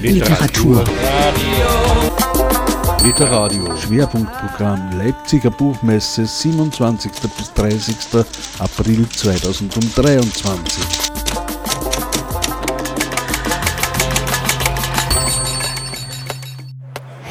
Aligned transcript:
Literatur. 0.00 0.82
Literadio. 3.04 3.76
Schwerpunktprogramm 3.76 4.98
Leipziger 4.98 5.50
Buchmesse 5.50 6.24
27. 6.24 7.12
bis 7.36 7.52
30. 7.52 7.96
April 8.58 9.06
2023. 9.10 10.84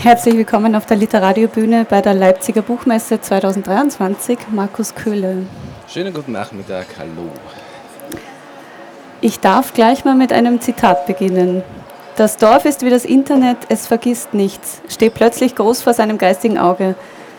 Herzlich 0.03 0.35
willkommen 0.35 0.75
auf 0.75 0.85
der 0.85 0.97
Literariobühne 0.97 1.87
bei 1.89 2.01
der 2.01 2.13
Leipziger 2.13 2.61
Buchmesse 2.61 3.19
2023. 3.19 4.37
Markus 4.51 4.93
Köhle. 4.93 5.47
Schönen 5.87 6.13
guten 6.13 6.33
Nachmittag, 6.33 6.85
hallo. 6.99 7.31
Ich 9.21 9.39
darf 9.39 9.73
gleich 9.73 10.05
mal 10.05 10.15
mit 10.15 10.31
einem 10.31 10.61
Zitat 10.61 11.07
beginnen. 11.07 11.63
Das 12.19 12.35
Dorf 12.35 12.65
ist 12.65 12.83
wie 12.83 12.89
das 12.89 13.05
Internet, 13.05 13.59
es 13.69 13.87
vergisst 13.87 14.33
nichts, 14.33 14.81
steht 14.89 15.13
plötzlich 15.13 15.55
groß 15.55 15.81
vor 15.81 15.93
seinem 15.93 16.17
geistigen 16.17 16.57
Auge. 16.57 16.95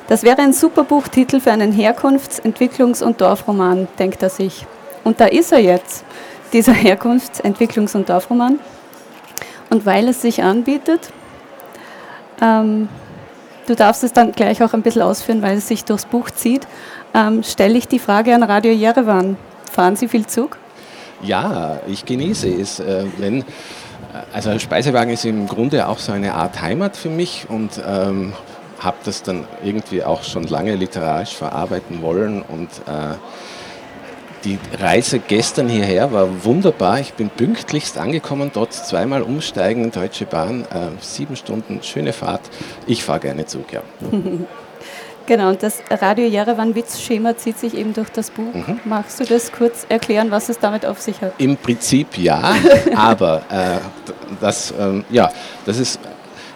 Das 0.08 0.22
wäre 0.22 0.38
ein 0.38 0.54
super 0.54 0.84
Buchtitel 0.84 1.38
für 1.38 1.52
einen 1.52 1.70
Herkunfts-, 1.70 2.40
Entwicklungs- 2.42 3.04
und 3.04 3.20
Dorfroman, 3.20 3.88
denkt 3.98 4.22
er 4.22 4.30
sich. 4.30 4.64
Und 5.04 5.20
da 5.20 5.26
ist 5.26 5.52
er 5.52 5.58
jetzt, 5.58 6.02
dieser 6.54 6.72
Herkunfts-, 6.82 7.42
Entwicklungs- 7.44 7.94
und 7.94 8.08
Dorfroman. 8.08 8.58
Und 9.68 9.84
weil 9.84 10.08
es 10.08 10.22
sich 10.22 10.42
anbietet, 10.42 11.10
ähm, 12.40 12.88
du 13.66 13.76
darfst 13.76 14.02
es 14.02 14.14
dann 14.14 14.32
gleich 14.32 14.62
auch 14.62 14.72
ein 14.72 14.80
bisschen 14.80 15.02
ausführen, 15.02 15.42
weil 15.42 15.58
es 15.58 15.68
sich 15.68 15.84
durchs 15.84 16.06
Buch 16.06 16.30
zieht, 16.30 16.66
ähm, 17.12 17.42
stelle 17.42 17.76
ich 17.76 17.86
die 17.86 17.98
Frage 17.98 18.34
an 18.34 18.42
Radio 18.42 18.72
Jerewan. 18.72 19.36
Fahren 19.70 19.96
Sie 19.96 20.08
viel 20.08 20.26
Zug? 20.26 20.56
Ja, 21.22 21.80
ich 21.86 22.06
genieße 22.06 22.48
es. 22.48 22.80
Äh, 22.80 23.04
wenn, 23.18 23.44
also 24.32 24.58
Speisewagen 24.58 25.12
ist 25.12 25.24
im 25.24 25.46
Grunde 25.46 25.88
auch 25.88 25.98
so 25.98 26.12
eine 26.12 26.34
Art 26.34 26.60
Heimat 26.60 26.96
für 26.96 27.10
mich 27.10 27.46
und 27.48 27.80
ähm, 27.86 28.32
habe 28.78 28.96
das 29.04 29.22
dann 29.22 29.44
irgendwie 29.62 30.02
auch 30.02 30.22
schon 30.22 30.44
lange 30.44 30.74
literarisch 30.74 31.34
verarbeiten 31.34 32.02
wollen 32.02 32.42
und 32.42 32.68
äh, 32.86 33.14
die 34.44 34.58
Reise 34.78 35.18
gestern 35.18 35.68
hierher 35.68 36.12
war 36.12 36.44
wunderbar. 36.44 36.98
Ich 37.00 37.12
bin 37.12 37.28
pünktlichst 37.28 37.98
angekommen, 37.98 38.50
dort 38.54 38.72
zweimal 38.72 39.22
umsteigen, 39.22 39.90
Deutsche 39.90 40.24
Bahn, 40.24 40.62
äh, 40.62 40.88
sieben 41.00 41.36
Stunden, 41.36 41.82
schöne 41.82 42.14
Fahrt. 42.14 42.40
Ich 42.86 43.04
fahre 43.04 43.20
gerne 43.20 43.44
Zug, 43.44 43.72
ja. 43.72 43.82
Genau, 45.26 45.50
und 45.50 45.62
das 45.62 45.80
Radio 45.90 46.26
Jerewan-Witzschema 46.26 47.36
zieht 47.36 47.58
sich 47.58 47.76
eben 47.76 47.92
durch 47.92 48.10
das 48.10 48.30
Buch. 48.30 48.52
Mhm. 48.52 48.80
Magst 48.84 49.20
du 49.20 49.24
das 49.24 49.52
kurz 49.52 49.86
erklären, 49.88 50.30
was 50.30 50.48
es 50.48 50.58
damit 50.58 50.84
auf 50.84 51.00
sich 51.00 51.20
hat? 51.20 51.34
Im 51.38 51.56
Prinzip 51.56 52.18
ja, 52.18 52.54
aber 52.96 53.42
äh, 53.50 53.78
das, 54.40 54.74
ähm, 54.78 55.04
ja, 55.10 55.30
das 55.64 55.78
ist 55.78 56.00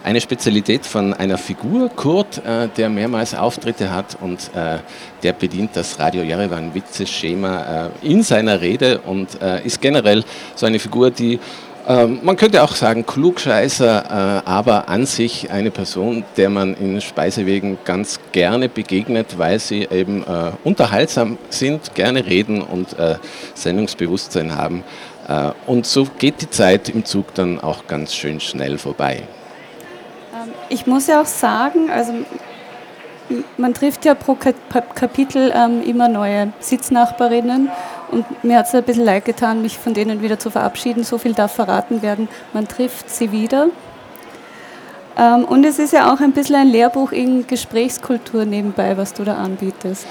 eine 0.05 0.20
Spezialität 0.20 0.85
von 0.85 1.15
einer 1.15 1.39
Figur, 1.39 1.89
Kurt, 1.89 2.45
äh, 2.45 2.69
der 2.77 2.91
mehrmals 2.91 3.35
Auftritte 3.35 3.91
hat 3.91 4.19
und 4.20 4.51
äh, 4.55 4.79
der 5.23 5.33
bedient 5.33 5.70
das 5.75 5.98
Radio 5.98 6.23
Jerewan 6.23 6.75
Witze-Schema 6.75 7.91
äh, 8.03 8.07
in 8.07 8.23
seiner 8.23 8.61
Rede 8.61 8.98
und 8.98 9.41
äh, 9.41 9.65
ist 9.65 9.81
generell 9.81 10.23
so 10.55 10.67
eine 10.67 10.79
Figur, 10.79 11.11
die 11.11 11.41
ähm, 11.86 12.20
man 12.22 12.36
könnte 12.36 12.62
auch 12.62 12.74
sagen 12.74 13.04
Klugscheißer, 13.04 14.42
äh, 14.44 14.48
aber 14.48 14.88
an 14.88 15.04
sich 15.04 15.50
eine 15.50 15.70
Person, 15.70 16.24
der 16.36 16.48
man 16.48 16.74
in 16.74 17.00
Speisewegen 17.00 17.78
ganz 17.84 18.20
gerne 18.32 18.70
begegnet, 18.70 19.36
weil 19.38 19.58
sie 19.58 19.88
eben 19.90 20.22
äh, 20.22 20.52
unterhaltsam 20.64 21.36
sind, 21.50 21.94
gerne 21.94 22.24
reden 22.24 22.62
und 22.62 22.98
äh, 22.98 23.16
Sendungsbewusstsein 23.55 24.56
haben. 24.56 24.82
und 25.66 25.86
so 25.86 26.06
geht 26.18 26.42
die 26.42 26.50
Zeit 26.50 26.90
im 26.90 27.06
Zug 27.06 27.33
dann 27.33 27.58
auch 27.58 27.86
ganz 27.86 28.14
schön 28.14 28.40
schnell 28.40 28.77
vorbei. 28.77 29.23
Ähm, 30.34 30.52
ich 30.68 30.86
muss 30.86 31.06
ja 31.06 31.23
auch 31.23 31.27
sagen, 31.27 31.90
also 31.90 32.12
man 33.56 33.73
trifft 33.73 34.05
ja 34.05 34.14
pro 34.14 34.36
Kapitel 34.94 35.52
ähm, 35.55 35.83
immer 35.83 36.08
neue 36.08 36.52
Sitznachbarinnen 36.61 37.70
und 38.14 38.45
mir 38.45 38.58
hat 38.58 38.67
es 38.67 38.75
ein 38.75 38.85
bisschen 38.85 39.05
leid 39.05 39.25
getan, 39.25 39.63
mich 39.63 39.79
von 39.79 39.92
denen 39.92 40.23
wieder 40.23 40.39
zu 40.39 40.51
verabschieden. 40.51 41.05
So 41.05 41.19
viel 41.19 41.35
darf 41.35 41.52
verraten 41.52 42.02
werden. 42.02 42.29
Man 42.52 42.69
trifft 42.69 43.11
sie 43.11 43.33
wieder. 43.33 43.69
Ähm, 45.19 45.45
und 45.45 45.64
es 45.64 45.79
ist 45.79 45.92
ja 45.92 46.13
auch 46.13 46.20
ein 46.20 46.33
bisschen 46.33 46.57
ein 46.57 46.69
Lehrbuch 46.69 47.13
in 47.13 47.47
Gesprächskultur 47.47 48.45
nebenbei, 48.45 48.97
was 48.97 49.14
du 49.14 49.24
da 49.24 49.35
anbietest. 49.36 50.07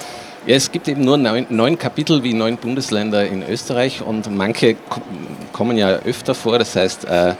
Ja, 0.45 0.55
es 0.55 0.71
gibt 0.71 0.87
eben 0.89 1.05
nur 1.05 1.17
neun, 1.17 1.45
neun, 1.49 1.77
Kapitel 1.77 2.21
wie 2.23 2.33
neun 2.33 2.57
Bundesländer 2.57 3.25
in 3.25 3.43
Österreich 3.43 4.01
und 4.01 4.29
manche 4.29 4.75
kommen 5.53 5.77
ja 5.77 5.87
öfter 5.87 6.35
vor. 6.35 6.59
Das 6.59 6.75
heißt, 6.75 7.05
äh, 7.05 7.35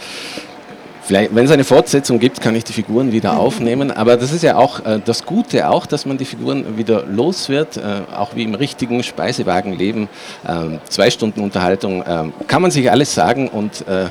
Vielleicht, 1.06 1.36
wenn 1.36 1.44
es 1.44 1.52
eine 1.52 1.66
Fortsetzung 1.66 2.18
gibt, 2.18 2.40
kann 2.40 2.56
ich 2.56 2.64
die 2.64 2.72
Figuren 2.72 3.12
wieder 3.12 3.34
mhm. 3.34 3.40
aufnehmen. 3.40 3.92
Aber 3.92 4.16
das 4.16 4.32
ist 4.32 4.42
ja 4.42 4.56
auch 4.56 4.86
äh, 4.86 5.02
das 5.04 5.26
Gute, 5.26 5.70
auch, 5.70 5.86
dass 5.86 6.06
man 6.06 6.18
die 6.18 6.24
Figuren 6.24 6.78
wieder 6.78 7.04
los 7.06 7.50
wird, 7.50 7.76
äh, 7.76 7.82
auch 8.16 8.36
wie 8.36 8.44
im 8.44 8.56
richtigen 8.56 9.04
Speisewagenleben. 9.04 10.08
Äh, 10.48 10.78
zwei 10.88 11.10
Stunden 11.10 11.42
Unterhaltung 11.42 12.04
ähm, 12.08 12.32
kann 12.48 12.62
man 12.62 12.72
sich 12.72 12.90
alles 12.90 13.14
sagen 13.14 13.50
und 13.50 13.86
äh, 13.88 14.06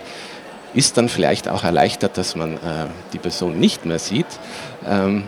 ist 0.74 0.98
dann 0.98 1.08
vielleicht 1.08 1.48
auch 1.48 1.64
erleichtert, 1.64 2.18
dass 2.18 2.36
man 2.36 2.54
äh, 2.54 2.58
die 3.14 3.18
Person 3.18 3.58
nicht 3.58 3.86
mehr 3.86 3.98
sieht. 3.98 4.26
Ähm, 4.86 5.24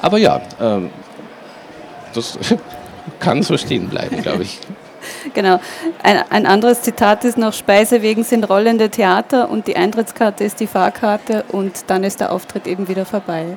aber 0.00 0.18
ja, 0.18 0.40
ähm, 0.60 0.90
das 2.14 2.38
kann 3.18 3.42
so 3.42 3.56
stehen 3.56 3.88
bleiben, 3.88 4.22
glaube 4.22 4.44
ich. 4.44 4.60
Genau. 5.34 5.60
Ein, 6.02 6.22
ein, 6.30 6.46
anderes 6.46 6.82
Zitat 6.82 7.24
ist 7.24 7.38
noch, 7.38 7.52
Speisewegen 7.52 8.24
sind 8.24 8.48
rollende 8.48 8.90
Theater 8.90 9.50
und 9.50 9.66
die 9.66 9.76
Eintrittskarte 9.76 10.44
ist 10.44 10.60
die 10.60 10.66
Fahrkarte 10.66 11.44
und 11.48 11.84
dann 11.88 12.04
ist 12.04 12.20
der 12.20 12.32
Auftritt 12.32 12.66
eben 12.66 12.88
wieder 12.88 13.04
vorbei. 13.04 13.56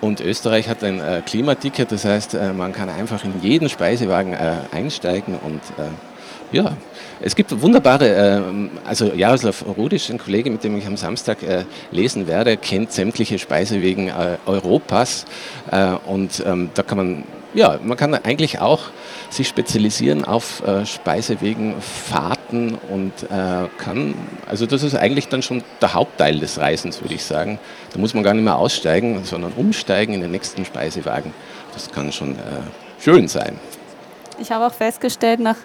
Und 0.00 0.20
Österreich 0.20 0.68
hat 0.68 0.82
ein 0.82 1.00
äh, 1.00 1.22
Klimaticket, 1.24 1.92
das 1.92 2.04
heißt, 2.04 2.34
äh, 2.34 2.52
man 2.52 2.72
kann 2.72 2.88
einfach 2.88 3.24
in 3.24 3.34
jeden 3.40 3.68
Speisewagen 3.68 4.32
äh, 4.32 4.54
einsteigen 4.72 5.36
und 5.36 5.60
äh, 5.78 5.90
ja, 6.50 6.76
es 7.20 7.36
gibt 7.36 7.62
wunderbare, 7.62 8.08
äh, 8.08 8.40
also 8.84 9.12
Jaroslav 9.14 9.64
Rudisch, 9.76 10.10
ein 10.10 10.18
Kollege, 10.18 10.50
mit 10.50 10.64
dem 10.64 10.76
ich 10.76 10.86
am 10.86 10.96
Samstag 10.96 11.42
äh, 11.42 11.64
lesen 11.92 12.26
werde, 12.26 12.56
kennt 12.56 12.90
sämtliche 12.90 13.38
Speisewegen 13.38 14.10
Europas 14.46 15.24
und 16.06 16.42
ähm, 16.44 16.70
da 16.74 16.82
kann 16.82 16.98
man 16.98 17.24
ja, 17.54 17.78
man 17.82 17.96
kann 17.96 18.14
eigentlich 18.14 18.60
auch 18.60 18.84
sich 19.32 19.48
spezialisieren 19.48 20.24
auf 20.24 20.62
äh, 20.66 20.84
Speisewegen, 20.84 21.74
Fahrten 21.80 22.78
und 22.90 23.12
äh, 23.24 23.68
kann, 23.78 24.14
also 24.46 24.66
das 24.66 24.82
ist 24.82 24.94
eigentlich 24.94 25.28
dann 25.28 25.42
schon 25.42 25.64
der 25.80 25.94
Hauptteil 25.94 26.38
des 26.38 26.58
Reisens, 26.58 27.00
würde 27.00 27.14
ich 27.14 27.24
sagen. 27.24 27.58
Da 27.92 27.98
muss 27.98 28.14
man 28.14 28.22
gar 28.22 28.34
nicht 28.34 28.44
mehr 28.44 28.56
aussteigen, 28.56 29.24
sondern 29.24 29.52
umsteigen 29.52 30.14
in 30.14 30.20
den 30.20 30.30
nächsten 30.30 30.64
Speisewagen. 30.64 31.32
Das 31.72 31.90
kann 31.90 32.12
schon 32.12 32.32
äh, 32.32 32.40
schön 33.00 33.28
sein. 33.28 33.58
Ich 34.38 34.52
habe 34.52 34.66
auch 34.66 34.74
festgestellt, 34.74 35.40
nach, 35.40 35.56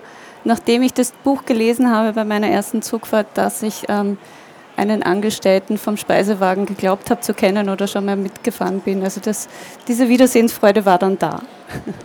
nachdem 0.44 0.82
ich 0.82 0.94
das 0.94 1.12
Buch 1.24 1.46
gelesen 1.46 1.92
habe 1.92 2.14
bei 2.14 2.24
meiner 2.24 2.48
ersten 2.48 2.82
Zugfahrt, 2.82 3.28
dass 3.34 3.64
ich 3.64 3.84
ähm, 3.90 4.18
einen 4.78 5.04
Angestellten 5.04 5.78
vom 5.78 5.98
Speisewagen 5.98 6.66
geglaubt 6.66 7.10
habe 7.10 7.22
zu 7.22 7.34
kennen 7.34 7.70
oder 7.70 7.88
schon 7.88 8.06
mal 8.06 8.16
mitgefahren 8.16 8.80
bin. 8.80 9.04
Also 9.04 9.20
das, 9.20 9.50
diese 9.88 10.08
Wiedersehensfreude 10.08 10.86
war 10.86 11.00
dann 11.00 11.18
da. 11.18 11.42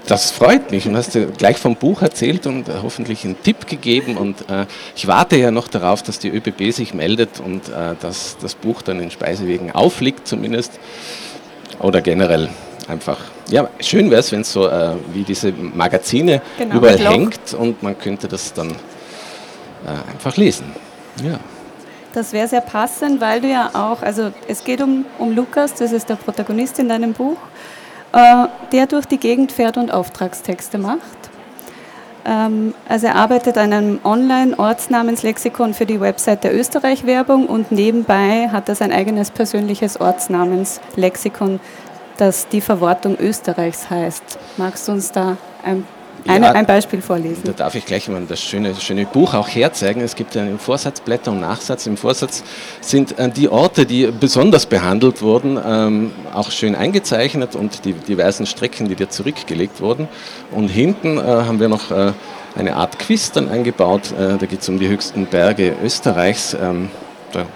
Das 0.07 0.31
freut 0.31 0.71
mich 0.73 0.87
und 0.87 0.97
hast 0.97 1.15
dir 1.15 1.27
gleich 1.27 1.57
vom 1.57 1.77
Buch 1.77 2.03
erzählt 2.03 2.47
und 2.47 2.69
äh, 2.69 2.73
hoffentlich 2.83 3.25
einen 3.25 3.41
Tipp 3.43 3.67
gegeben. 3.67 4.17
Und 4.17 4.51
äh, 4.51 4.67
ich 4.97 5.07
warte 5.07 5.37
ja 5.37 5.51
noch 5.51 5.69
darauf, 5.69 6.03
dass 6.03 6.19
die 6.19 6.29
ÖBB 6.29 6.73
sich 6.73 6.95
meldet 6.95 7.41
und 7.41 7.69
äh, 7.69 7.95
dass 8.01 8.37
das 8.39 8.55
Buch 8.55 8.83
dann 8.83 9.01
in 9.01 9.11
Speisewegen 9.11 9.71
aufliegt 9.73 10.27
zumindest. 10.27 10.81
Oder 11.79 12.01
generell 12.01 12.49
einfach. 12.89 13.19
Ja, 13.49 13.69
schön 13.81 14.11
wäre 14.11 14.21
es, 14.21 14.33
wenn 14.33 14.43
es 14.43 14.53
so 14.53 14.69
äh, 14.69 14.95
wie 15.13 15.23
diese 15.23 15.53
Magazine 15.53 16.43
genau, 16.59 16.77
überall 16.77 16.99
hängt 16.99 17.55
und 17.55 17.83
man 17.83 17.99
könnte 17.99 18.29
das 18.29 18.53
dann 18.53 18.71
äh, 18.71 20.13
einfach 20.13 20.37
lesen. 20.37 20.67
Ja. 21.23 21.39
Das 22.13 22.33
wäre 22.33 22.47
sehr 22.47 22.61
passend, 22.61 23.21
weil 23.21 23.41
du 23.41 23.49
ja 23.49 23.71
auch, 23.73 24.03
also 24.03 24.33
es 24.47 24.65
geht 24.65 24.83
um, 24.83 25.07
um 25.19 25.35
Lukas, 25.35 25.75
das 25.75 25.93
ist 25.93 26.09
der 26.09 26.17
Protagonist 26.17 26.79
in 26.79 26.89
deinem 26.89 27.15
Buch. 27.15 27.39
Äh, 28.13 28.49
der 28.73 28.87
durch 28.87 29.07
die 29.07 29.19
Gegend 29.19 29.53
fährt 29.53 29.79
und 29.79 29.91
Auftragstexte 29.91 30.77
macht. 30.77 31.01
Ähm, 32.27 32.75
also 32.89 33.07
er 33.07 33.17
arbeitet 33.17 33.57
an 33.57 33.73
einem 33.73 34.01
Online-Ortsnamenslexikon 34.05 35.73
für 35.73 35.87
die 35.87 36.01
Website 36.01 36.45
der 36.45 36.55
Österreich-Werbung 36.55 37.47
und 37.47 37.73
nebenbei 37.73 38.49
hat 38.51 38.69
er 38.69 38.75
sein 38.75 38.93
eigenes 38.93 39.31
persönliches 39.31 39.99
Ortsnamenslexikon, 39.99 41.59
das 42.19 42.49
die 42.49 42.61
Verwortung 42.61 43.17
Österreichs 43.19 43.89
heißt. 43.89 44.39
Magst 44.59 44.89
du 44.89 44.93
uns 44.93 45.11
da 45.11 45.39
ein 45.65 45.87
eine, 46.29 46.47
ja, 46.47 46.53
ein 46.53 46.67
Beispiel 46.67 47.03
vorlesen. 47.03 47.43
Da 47.45 47.53
darf 47.53 47.75
ich 47.75 47.87
gleich 47.87 48.09
mal 48.09 48.23
das 48.29 48.41
schöne, 48.41 48.75
schöne 48.75 49.07
Buch 49.07 49.35
auch 49.35 49.49
herzeigen. 49.49 50.01
Es 50.01 50.17
gibt 50.17 50.37
einen 50.37 50.59
Vorsatzblätter 50.59 51.33
und 51.33 51.41
Nachsatz. 51.41 51.87
Im 51.87 51.97
Vorsatz 51.97 52.45
sind 52.81 53.19
äh, 53.19 53.31
die 53.31 53.49
Orte, 53.49 53.87
die 53.87 54.07
besonders 54.07 54.67
behandelt 54.67 55.23
wurden, 55.23 55.59
ähm, 55.65 56.13
auch 56.35 56.51
schön 56.51 56.75
eingezeichnet 56.75 57.57
und 57.57 57.85
die 57.85 57.93
diversen 57.93 58.47
Strecken, 58.47 58.89
die 58.89 58.95
dir 58.95 59.09
zurückgelegt 59.09 59.81
wurden. 59.81 60.09
Und 60.51 60.69
hinten 60.69 61.19
äh, 61.19 61.23
haben 61.23 61.61
wir 61.61 61.69
noch 61.69 61.91
äh, 61.91 62.13
eine 62.55 62.77
Art 62.77 62.99
Quiz 62.99 63.33
dann 63.33 63.49
eingebaut. 63.49 64.13
Da 64.19 64.37
geht 64.37 64.61
es 64.61 64.69
um 64.69 64.79
die 64.79 64.87
höchsten 64.87 65.25
Berge 65.25 65.75
Österreichs. 65.83 66.53
Ähm, 66.53 66.91
da 67.33 67.47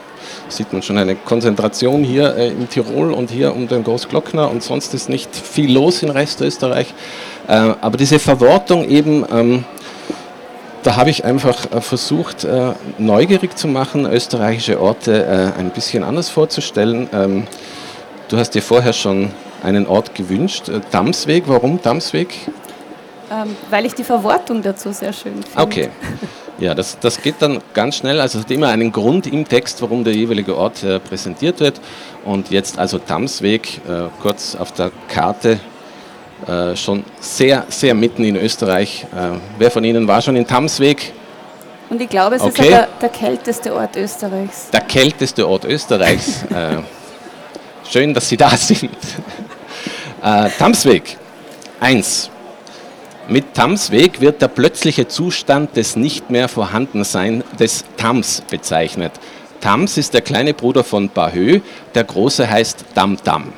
sieht 0.48 0.72
man 0.72 0.82
schon 0.82 0.98
eine 0.98 1.16
Konzentration 1.16 2.04
hier 2.04 2.36
äh, 2.36 2.48
in 2.48 2.68
Tirol 2.68 3.12
und 3.12 3.30
hier 3.30 3.54
um 3.54 3.68
den 3.68 3.84
Großglockner 3.84 4.50
und 4.50 4.62
sonst 4.62 4.94
ist 4.94 5.08
nicht 5.08 5.34
viel 5.34 5.72
los 5.72 6.02
in 6.02 6.10
Restösterreich. 6.10 6.94
Äh, 7.48 7.74
aber 7.80 7.96
diese 7.96 8.18
Verwortung 8.18 8.88
eben, 8.88 9.24
ähm, 9.30 9.64
da 10.82 10.96
habe 10.96 11.10
ich 11.10 11.24
einfach 11.24 11.70
äh, 11.72 11.80
versucht, 11.80 12.44
äh, 12.44 12.72
neugierig 12.98 13.56
zu 13.56 13.68
machen, 13.68 14.06
österreichische 14.06 14.80
Orte 14.80 15.24
äh, 15.24 15.58
ein 15.58 15.70
bisschen 15.70 16.04
anders 16.04 16.30
vorzustellen. 16.30 17.08
Ähm, 17.12 17.46
du 18.28 18.36
hast 18.36 18.50
dir 18.50 18.62
vorher 18.62 18.92
schon 18.92 19.32
einen 19.62 19.86
Ort 19.86 20.14
gewünscht, 20.14 20.68
äh, 20.68 20.80
Damsweg. 20.90 21.44
Warum 21.46 21.80
Damsweg? 21.82 22.34
Ähm, 23.30 23.56
weil 23.70 23.86
ich 23.86 23.94
die 23.94 24.04
Verwortung 24.04 24.62
dazu 24.62 24.92
sehr 24.92 25.12
schön 25.12 25.42
finde. 25.42 25.60
Okay. 25.60 25.90
Ja, 26.58 26.74
das, 26.74 26.98
das 26.98 27.20
geht 27.20 27.36
dann 27.40 27.60
ganz 27.74 27.96
schnell. 27.96 28.20
Also 28.20 28.38
es 28.38 28.44
hat 28.44 28.50
immer 28.50 28.68
einen 28.68 28.90
Grund 28.90 29.26
im 29.26 29.46
Text, 29.46 29.82
warum 29.82 30.04
der 30.04 30.14
jeweilige 30.14 30.56
Ort 30.56 30.82
äh, 30.82 30.98
präsentiert 30.98 31.60
wird. 31.60 31.80
Und 32.24 32.50
jetzt 32.50 32.78
also 32.78 32.98
Tamsweg, 32.98 33.80
äh, 33.86 34.08
kurz 34.22 34.56
auf 34.56 34.72
der 34.72 34.90
Karte, 35.08 35.60
äh, 36.46 36.74
schon 36.74 37.04
sehr, 37.20 37.66
sehr 37.68 37.94
mitten 37.94 38.24
in 38.24 38.36
Österreich. 38.36 39.06
Äh, 39.14 39.36
wer 39.58 39.70
von 39.70 39.84
Ihnen 39.84 40.08
war 40.08 40.22
schon 40.22 40.34
in 40.36 40.46
Tamsweg? 40.46 41.12
Und 41.90 42.00
ich 42.00 42.08
glaube, 42.08 42.36
es 42.36 42.42
Okay. 42.42 42.62
ist 42.62 42.70
ja 42.70 42.78
der, 42.78 42.88
der 43.02 43.08
kälteste 43.10 43.74
Ort 43.74 43.94
Österreichs. 43.96 44.70
Der 44.70 44.80
kälteste 44.80 45.46
Ort 45.46 45.64
Österreichs. 45.66 46.42
äh, 46.50 46.78
schön, 47.88 48.14
dass 48.14 48.28
Sie 48.30 48.36
da 48.38 48.50
sind. 48.56 48.90
Äh, 50.22 50.48
Tamsweg 50.58 51.18
1. 51.80 52.30
Mit 53.28 53.54
Tamsweg 53.54 54.20
wird 54.20 54.40
der 54.40 54.46
plötzliche 54.46 55.08
Zustand 55.08 55.76
des 55.76 55.96
nicht 55.96 56.30
mehr 56.30 56.48
Vorhandensein 56.48 57.42
des 57.58 57.84
Tams 57.96 58.40
bezeichnet. 58.48 59.10
Tams 59.60 59.98
ist 59.98 60.14
der 60.14 60.20
kleine 60.20 60.54
Bruder 60.54 60.84
von 60.84 61.08
Bahö, 61.08 61.58
der 61.96 62.04
große 62.04 62.48
heißt 62.48 62.84
Dam-Dam. 62.94 63.52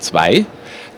2. 0.00 0.46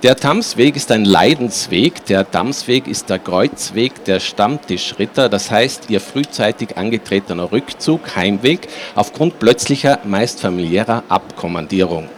Der 0.02 0.16
Tamsweg 0.16 0.76
ist 0.76 0.90
ein 0.92 1.04
Leidensweg. 1.04 2.06
Der 2.06 2.30
Tamsweg 2.30 2.86
ist 2.86 3.10
der 3.10 3.18
Kreuzweg 3.18 4.04
der 4.06 4.20
Stammtischritter, 4.20 5.28
das 5.28 5.50
heißt 5.50 5.90
ihr 5.90 6.00
frühzeitig 6.00 6.78
angetretener 6.78 7.52
Rückzug, 7.52 8.16
Heimweg, 8.16 8.68
aufgrund 8.94 9.38
plötzlicher, 9.38 9.98
meist 10.04 10.40
familiärer 10.40 11.02
Abkommandierung. 11.10 12.08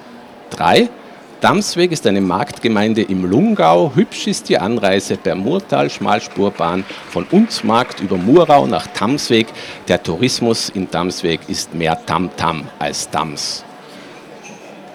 3. 0.50 0.88
Damsweg 1.40 1.92
ist 1.92 2.04
eine 2.04 2.20
Marktgemeinde 2.20 3.02
im 3.02 3.24
Lungau. 3.24 3.92
Hübsch 3.94 4.26
ist 4.26 4.48
die 4.48 4.58
Anreise 4.58 5.16
per 5.16 5.36
Murtal-Schmalspurbahn 5.36 6.84
von 7.10 7.26
Unzmarkt 7.30 8.00
über 8.00 8.16
Murau 8.16 8.66
nach 8.66 8.88
Tamsweg. 8.88 9.46
Der 9.86 10.02
Tourismus 10.02 10.68
in 10.68 10.90
Damsweg 10.90 11.40
ist 11.46 11.72
mehr 11.74 12.04
Tamtam 12.04 12.66
als 12.80 13.08
Dams. 13.10 13.64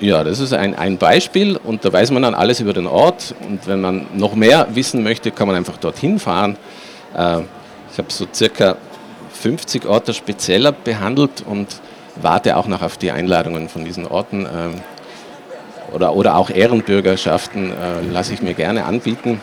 Ja, 0.01 0.25
das 0.25 0.41
ist 0.41 0.51
ein, 0.51 0.75
ein 0.75 0.97
Beispiel 0.97 1.55
und 1.55 1.85
da 1.85 1.93
weiß 1.93 2.11
man 2.11 2.23
dann 2.23 2.33
alles 2.33 2.59
über 2.59 2.73
den 2.73 2.87
Ort. 2.87 3.33
Und 3.47 3.65
wenn 3.65 3.79
man 3.79 4.07
noch 4.13 4.35
mehr 4.35 4.67
wissen 4.73 5.01
möchte, 5.01 5.31
kann 5.31 5.47
man 5.47 5.55
einfach 5.55 5.77
dorthin 5.77 6.19
fahren. 6.19 6.57
Äh, 7.15 7.39
ich 7.89 7.97
habe 7.97 8.09
so 8.09 8.27
circa 8.33 8.75
50 9.31 9.85
Orte 9.85 10.13
spezieller 10.13 10.73
behandelt 10.73 11.45
und 11.47 11.67
warte 12.21 12.57
auch 12.57 12.67
noch 12.67 12.81
auf 12.81 12.97
die 12.97 13.11
Einladungen 13.11 13.69
von 13.69 13.85
diesen 13.85 14.05
Orten. 14.05 14.45
Oder, 15.93 16.15
oder 16.15 16.35
auch 16.35 16.49
Ehrenbürgerschaften 16.49 17.71
äh, 17.71 18.01
lasse 18.11 18.33
ich 18.33 18.41
mir 18.41 18.53
gerne 18.53 18.85
anbieten. 18.85 19.39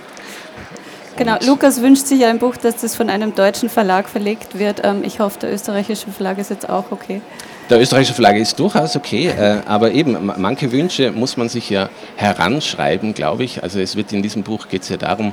Genau, 1.17 1.35
Und- 1.35 1.47
Lukas 1.47 1.83
wünscht 1.83 2.07
sich 2.07 2.25
ein 2.25 2.39
Buch, 2.39 2.57
dass 2.57 2.77
das 2.77 2.95
von 2.97 3.11
einem 3.11 3.35
deutschen 3.35 3.69
Verlag 3.69 4.09
verlegt 4.09 4.59
wird. 4.59 4.83
Ähm, 4.85 5.03
ich 5.05 5.21
hoffe, 5.21 5.39
der 5.41 5.53
österreichische 5.53 6.11
Verlag 6.11 6.39
ist 6.39 6.51
jetzt 6.51 6.69
auch 6.69 6.85
okay. 6.91 7.21
Der 7.69 7.81
österreichische 7.81 8.15
Verlag 8.15 8.37
ist 8.37 8.59
durchaus 8.59 8.97
okay, 8.97 9.29
äh, 9.29 9.59
aber 9.67 9.93
eben, 9.93 10.25
ma- 10.27 10.35
manche 10.39 10.73
Wünsche 10.73 11.13
muss 11.13 11.37
man 11.37 11.49
sich 11.49 11.71
ja 11.71 11.89
heranschreiben, 12.17 13.15
glaube 13.15 13.45
ich. 13.45 13.63
Also 13.63 13.79
es 13.81 13.97
wird 13.97 14.13
in 14.13 14.23
diesem 14.23 14.43
Buch 14.43 14.69
geht 14.69 14.83
es 14.83 14.89
ja 14.89 14.97
darum, 14.97 15.33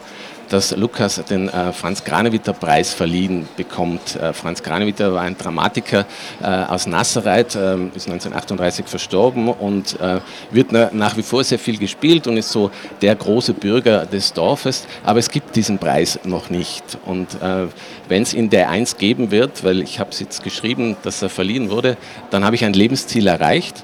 dass 0.50 0.76
Lukas 0.76 1.22
den 1.30 1.50
äh, 1.50 1.74
Franz 1.74 2.04
Granewitter 2.04 2.54
Preis 2.54 2.94
verliehen 2.94 3.48
bekommt. 3.58 4.16
Äh, 4.16 4.34
Franz 4.34 4.64
Granewitter 4.64 5.14
war 5.14 5.22
ein 5.22 5.38
Dramatiker 5.38 6.06
äh, 6.42 6.46
aus 6.46 6.88
Nassereit, 6.88 7.56
äh, 7.56 7.76
ist 7.96 8.08
1938 8.08 8.86
verstorben 8.86 9.50
und 9.50 10.00
äh, 10.00 10.20
wird 10.52 10.72
na, 10.72 10.90
nach 10.94 11.18
wie 11.18 11.24
vor 11.24 11.44
sehr 11.44 11.60
viel 11.60 11.78
gespielt 11.78 12.28
und 12.28 12.38
ist 12.38 12.52
so 12.52 12.72
der 13.02 13.16
große 13.16 13.54
Bürger 13.54 14.06
des 14.06 14.34
Dorfes. 14.34 14.86
Aber 15.04 15.20
es 15.20 15.30
gibt 15.30 15.56
diesen 15.56 15.78
Preis 15.78 16.20
noch 16.24 16.50
nicht. 16.50 16.98
Und 17.06 17.42
äh, 17.42 17.68
wenn 18.08 18.24
es 18.24 18.34
ihn 18.34 18.50
der 18.50 18.70
eins 18.70 18.98
geben 18.98 19.32
wird, 19.32 19.64
weil 19.64 19.82
ich 19.82 20.00
habe 20.00 20.12
es 20.12 20.20
jetzt 20.20 20.44
geschrieben, 20.44 20.96
dass 21.04 21.22
er 21.22 21.30
verliehen 21.30 21.70
wurde, 21.70 21.98
dann 22.30 22.44
habe 22.46 22.56
ich 22.56 22.66
ein 22.66 22.74
Lebensziel 22.74 23.28
erreicht. 23.28 23.84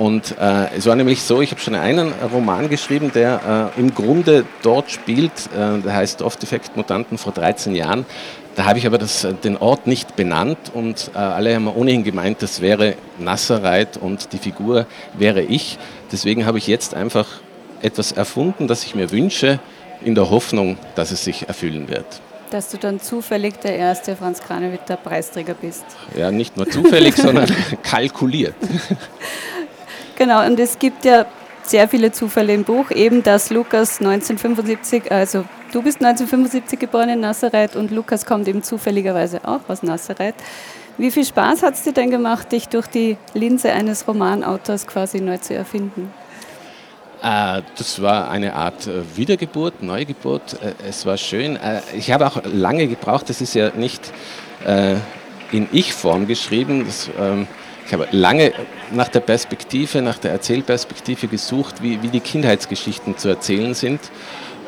Und 0.00 0.38
äh, 0.38 0.74
es 0.74 0.86
war 0.86 0.96
nämlich 0.96 1.20
so, 1.20 1.42
ich 1.42 1.50
habe 1.50 1.60
schon 1.60 1.74
einen 1.74 2.14
Roman 2.32 2.70
geschrieben, 2.70 3.12
der 3.14 3.70
äh, 3.76 3.80
im 3.80 3.94
Grunde 3.94 4.46
dort 4.62 4.90
spielt, 4.90 5.30
äh, 5.54 5.78
der 5.78 5.92
heißt 5.92 6.22
Off 6.22 6.38
Defect 6.38 6.74
Mutanten 6.74 7.18
vor 7.18 7.34
13 7.34 7.74
Jahren. 7.74 8.06
Da 8.56 8.64
habe 8.64 8.78
ich 8.78 8.86
aber 8.86 8.96
das, 8.96 9.24
äh, 9.24 9.34
den 9.34 9.58
Ort 9.58 9.86
nicht 9.86 10.16
benannt 10.16 10.56
und 10.72 11.10
äh, 11.14 11.18
alle 11.18 11.54
haben 11.54 11.68
ohnehin 11.68 12.02
gemeint, 12.02 12.40
das 12.40 12.62
wäre 12.62 12.94
Nassereit 13.18 13.98
und 13.98 14.32
die 14.32 14.38
Figur 14.38 14.86
wäre 15.18 15.42
ich. 15.42 15.76
Deswegen 16.10 16.46
habe 16.46 16.56
ich 16.56 16.66
jetzt 16.66 16.94
einfach 16.94 17.26
etwas 17.82 18.12
erfunden, 18.12 18.68
das 18.68 18.84
ich 18.84 18.94
mir 18.94 19.10
wünsche, 19.10 19.60
in 20.02 20.14
der 20.14 20.30
Hoffnung, 20.30 20.78
dass 20.94 21.10
es 21.10 21.24
sich 21.24 21.46
erfüllen 21.46 21.90
wird. 21.90 22.06
Dass 22.48 22.70
du 22.70 22.78
dann 22.78 23.00
zufällig 23.00 23.60
der 23.60 23.76
erste 23.76 24.16
Franz 24.16 24.40
Kranewitter 24.40 24.96
Preisträger 24.96 25.52
bist. 25.52 25.84
Ja, 26.16 26.30
nicht 26.30 26.56
nur 26.56 26.70
zufällig, 26.70 27.16
sondern 27.16 27.54
kalkuliert. 27.82 28.54
Genau, 30.20 30.44
und 30.44 30.60
es 30.60 30.78
gibt 30.78 31.06
ja 31.06 31.24
sehr 31.62 31.88
viele 31.88 32.12
Zufälle 32.12 32.52
im 32.52 32.62
Buch, 32.62 32.90
eben 32.90 33.22
dass 33.22 33.48
Lukas 33.48 34.00
1975, 34.00 35.10
also 35.10 35.46
du 35.72 35.80
bist 35.80 35.96
1975 35.96 36.78
geboren 36.78 37.08
in 37.08 37.20
Nazareth 37.20 37.74
und 37.74 37.90
Lukas 37.90 38.26
kommt 38.26 38.46
eben 38.46 38.62
zufälligerweise 38.62 39.40
auch 39.48 39.60
aus 39.66 39.82
Nazareth. 39.82 40.34
Wie 40.98 41.10
viel 41.10 41.24
Spaß 41.24 41.62
hat 41.62 41.72
es 41.72 41.84
dir 41.84 41.94
denn 41.94 42.10
gemacht, 42.10 42.52
dich 42.52 42.68
durch 42.68 42.86
die 42.86 43.16
Linse 43.32 43.72
eines 43.72 44.06
Romanautors 44.06 44.86
quasi 44.86 45.22
neu 45.22 45.38
zu 45.38 45.54
erfinden? 45.54 46.12
Äh, 47.22 47.62
Das 47.78 48.02
war 48.02 48.30
eine 48.30 48.54
Art 48.54 48.88
äh, 48.88 49.16
Wiedergeburt, 49.16 49.82
Neugeburt. 49.82 50.58
Äh, 50.62 50.74
Es 50.86 51.06
war 51.06 51.16
schön. 51.16 51.58
Ich 51.96 52.12
habe 52.12 52.26
auch 52.26 52.42
lange 52.44 52.88
gebraucht, 52.88 53.30
das 53.30 53.40
ist 53.40 53.54
ja 53.54 53.70
nicht 53.70 54.12
in 55.52 55.66
Ich-Form 55.72 56.26
geschrieben. 56.26 56.84
Das, 56.84 57.08
ähm, 57.18 57.48
Ich 57.90 57.94
habe 57.94 58.06
lange 58.12 58.52
nach 58.92 59.08
der 59.08 59.18
Perspektive, 59.18 60.00
nach 60.00 60.16
der 60.16 60.30
Erzählperspektive 60.30 61.26
gesucht, 61.26 61.82
wie, 61.82 62.00
wie 62.04 62.06
die 62.06 62.20
Kindheitsgeschichten 62.20 63.18
zu 63.18 63.28
erzählen 63.28 63.74
sind. 63.74 63.98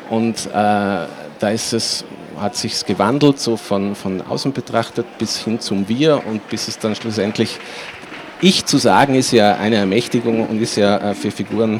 Und 0.09 0.47
äh, 0.47 0.49
da 0.51 1.49
ist 1.49 1.71
es, 1.71 2.03
hat 2.37 2.57
sich 2.57 2.85
gewandelt, 2.85 3.39
so 3.39 3.55
von, 3.55 3.95
von 3.95 4.21
außen 4.21 4.51
betrachtet 4.51 5.05
bis 5.19 5.37
hin 5.37 5.61
zum 5.61 5.87
Wir 5.87 6.21
und 6.27 6.49
bis 6.49 6.67
es 6.67 6.79
dann 6.79 6.95
schlussendlich 6.95 7.59
ich 8.41 8.65
zu 8.65 8.77
sagen 8.77 9.15
ist 9.15 9.31
ja 9.31 9.55
eine 9.55 9.77
Ermächtigung 9.77 10.45
und 10.45 10.61
ist 10.61 10.75
ja 10.75 10.97
äh, 11.11 11.15
für 11.15 11.31
Figuren 11.31 11.79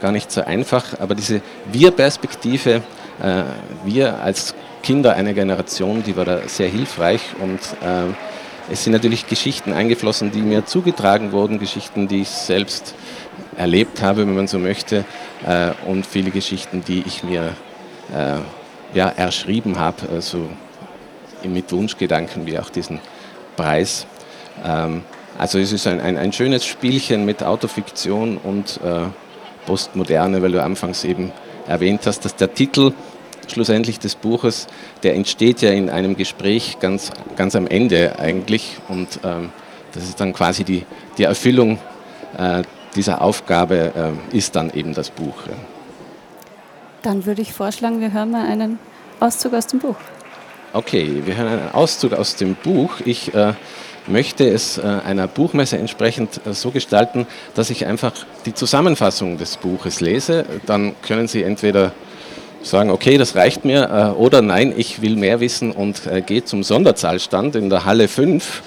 gar 0.00 0.10
nicht 0.10 0.32
so 0.32 0.42
einfach, 0.42 0.98
aber 0.98 1.14
diese 1.14 1.42
Wir-Perspektive, 1.70 2.82
äh, 3.22 3.42
wir 3.84 4.20
als 4.20 4.52
Kinder 4.82 5.14
einer 5.14 5.32
Generation, 5.32 6.02
die 6.02 6.16
war 6.16 6.24
da 6.24 6.40
sehr 6.48 6.68
hilfreich 6.68 7.20
und 7.40 7.60
äh, 7.86 8.12
es 8.70 8.84
sind 8.84 8.92
natürlich 8.92 9.26
Geschichten 9.26 9.72
eingeflossen, 9.72 10.30
die 10.30 10.42
mir 10.42 10.64
zugetragen 10.66 11.32
wurden, 11.32 11.58
Geschichten, 11.58 12.08
die 12.08 12.22
ich 12.22 12.28
selbst 12.28 12.94
erlebt 13.56 14.02
habe, 14.02 14.26
wenn 14.26 14.34
man 14.34 14.46
so 14.46 14.58
möchte, 14.58 15.04
äh, 15.46 15.72
und 15.86 16.06
viele 16.06 16.30
Geschichten, 16.30 16.82
die 16.86 17.02
ich 17.06 17.24
mir 17.24 17.54
äh, 18.14 18.38
ja, 18.96 19.08
erschrieben 19.08 19.78
habe, 19.78 20.08
also 20.10 20.48
mit 21.44 21.72
Wunschgedanken 21.72 22.46
wie 22.46 22.58
auch 22.58 22.70
diesen 22.70 23.00
Preis. 23.56 24.06
Ähm, 24.64 25.02
also 25.38 25.58
es 25.58 25.72
ist 25.72 25.86
ein, 25.86 26.00
ein, 26.00 26.16
ein 26.16 26.32
schönes 26.32 26.64
Spielchen 26.64 27.24
mit 27.24 27.42
Autofiktion 27.42 28.38
und 28.38 28.80
äh, 28.84 29.06
Postmoderne, 29.66 30.42
weil 30.42 30.52
du 30.52 30.62
anfangs 30.62 31.04
eben 31.04 31.32
erwähnt 31.66 32.06
hast, 32.06 32.24
dass 32.24 32.36
der 32.36 32.52
Titel 32.52 32.92
schlussendlich 33.48 33.98
des 33.98 34.14
Buches, 34.14 34.66
der 35.02 35.14
entsteht 35.14 35.62
ja 35.62 35.70
in 35.70 35.90
einem 35.90 36.16
Gespräch 36.16 36.78
ganz, 36.80 37.10
ganz 37.36 37.56
am 37.56 37.66
Ende 37.66 38.18
eigentlich 38.18 38.76
und 38.88 39.20
ähm, 39.24 39.50
das 39.92 40.04
ist 40.04 40.20
dann 40.20 40.32
quasi 40.32 40.64
die, 40.64 40.84
die 41.18 41.24
Erfüllung 41.24 41.78
äh, 42.38 42.62
dieser 42.94 43.22
Aufgabe 43.22 43.92
äh, 44.32 44.36
ist 44.36 44.56
dann 44.56 44.72
eben 44.72 44.94
das 44.94 45.10
Buch. 45.10 45.46
Ja. 45.46 45.54
Dann 47.02 47.26
würde 47.26 47.42
ich 47.42 47.52
vorschlagen, 47.52 48.00
wir 48.00 48.12
hören 48.12 48.30
mal 48.30 48.46
einen 48.46 48.78
Auszug 49.20 49.54
aus 49.54 49.66
dem 49.66 49.80
Buch. 49.80 49.96
Okay, 50.72 51.22
wir 51.24 51.36
hören 51.36 51.48
einen 51.48 51.72
Auszug 51.72 52.12
aus 52.12 52.36
dem 52.36 52.54
Buch. 52.54 53.00
Ich 53.04 53.34
äh, 53.34 53.54
möchte 54.06 54.48
es 54.48 54.78
äh, 54.78 54.82
einer 54.82 55.28
Buchmesse 55.28 55.78
entsprechend 55.78 56.40
äh, 56.46 56.54
so 56.54 56.70
gestalten, 56.70 57.26
dass 57.54 57.70
ich 57.70 57.86
einfach 57.86 58.12
die 58.46 58.54
Zusammenfassung 58.54 59.36
des 59.38 59.56
Buches 59.56 60.00
lese. 60.00 60.44
Dann 60.66 60.94
können 61.02 61.28
Sie 61.28 61.42
entweder 61.42 61.92
sagen, 62.62 62.90
okay, 62.90 63.18
das 63.18 63.34
reicht 63.34 63.64
mir, 63.64 64.14
äh, 64.16 64.18
oder 64.18 64.42
nein, 64.42 64.72
ich 64.76 65.02
will 65.02 65.16
mehr 65.16 65.40
wissen 65.40 65.72
und 65.72 66.06
äh, 66.06 66.20
gehe 66.20 66.44
zum 66.44 66.62
Sonderzahlstand 66.62 67.56
in 67.56 67.70
der 67.70 67.84
Halle 67.84 68.08
5 68.08 68.62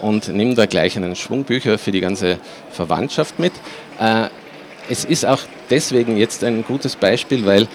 und 0.00 0.28
nehme 0.28 0.54
da 0.54 0.66
gleich 0.66 0.96
einen 0.96 1.16
Schwung 1.16 1.44
Bücher 1.44 1.78
für 1.78 1.90
die 1.90 2.00
ganze 2.00 2.38
Verwandtschaft 2.70 3.38
mit. 3.38 3.52
Äh, 4.00 4.28
es 4.88 5.04
ist 5.04 5.26
auch 5.26 5.40
deswegen 5.68 6.16
jetzt 6.16 6.44
ein 6.44 6.64
gutes 6.64 6.96
Beispiel, 6.96 7.44
weil 7.44 7.66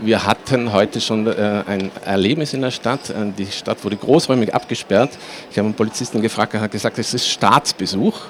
wir 0.00 0.26
hatten 0.26 0.72
heute 0.72 1.00
schon 1.00 1.26
ein 1.26 1.90
Erlebnis 2.04 2.52
in 2.52 2.60
der 2.60 2.70
Stadt. 2.70 3.00
Die 3.38 3.46
Stadt 3.46 3.82
wurde 3.84 3.96
großräumig 3.96 4.54
abgesperrt. 4.54 5.10
Ich 5.50 5.56
habe 5.56 5.64
einen 5.64 5.74
Polizisten 5.74 6.20
gefragt, 6.20 6.52
er 6.52 6.60
hat 6.60 6.70
gesagt, 6.70 6.98
es 6.98 7.14
ist 7.14 7.26
Staatsbesuch. 7.26 8.20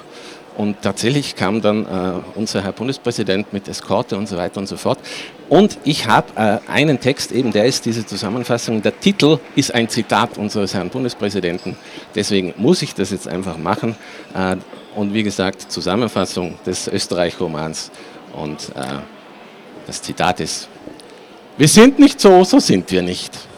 Und 0.57 0.81
tatsächlich 0.81 1.35
kam 1.35 1.61
dann 1.61 1.85
äh, 1.85 1.87
unser 2.35 2.63
Herr 2.63 2.73
Bundespräsident 2.73 3.53
mit 3.53 3.67
Eskorte 3.67 4.17
und 4.17 4.27
so 4.27 4.37
weiter 4.37 4.59
und 4.59 4.67
so 4.67 4.77
fort. 4.77 4.99
Und 5.47 5.77
ich 5.83 6.07
habe 6.07 6.27
äh, 6.35 6.71
einen 6.71 6.99
Text, 6.99 7.31
eben 7.31 7.51
der 7.51 7.65
ist 7.65 7.85
diese 7.85 8.05
Zusammenfassung. 8.05 8.81
Der 8.81 8.99
Titel 8.99 9.39
ist 9.55 9.73
ein 9.73 9.87
Zitat 9.89 10.37
unseres 10.37 10.73
Herrn 10.73 10.89
Bundespräsidenten. 10.89 11.75
Deswegen 12.13 12.53
muss 12.57 12.81
ich 12.81 12.93
das 12.93 13.11
jetzt 13.11 13.27
einfach 13.27 13.57
machen. 13.57 13.95
Äh, 14.33 14.57
und 14.95 15.13
wie 15.13 15.23
gesagt, 15.23 15.71
Zusammenfassung 15.71 16.59
des 16.65 16.87
Österreich-Romans. 16.87 17.91
Und 18.33 18.69
äh, 18.75 18.99
das 19.87 20.01
Zitat 20.01 20.39
ist, 20.39 20.67
wir 21.57 21.67
sind 21.67 21.99
nicht 21.99 22.19
so, 22.19 22.43
so 22.43 22.59
sind 22.59 22.91
wir 22.91 23.01
nicht. 23.01 23.48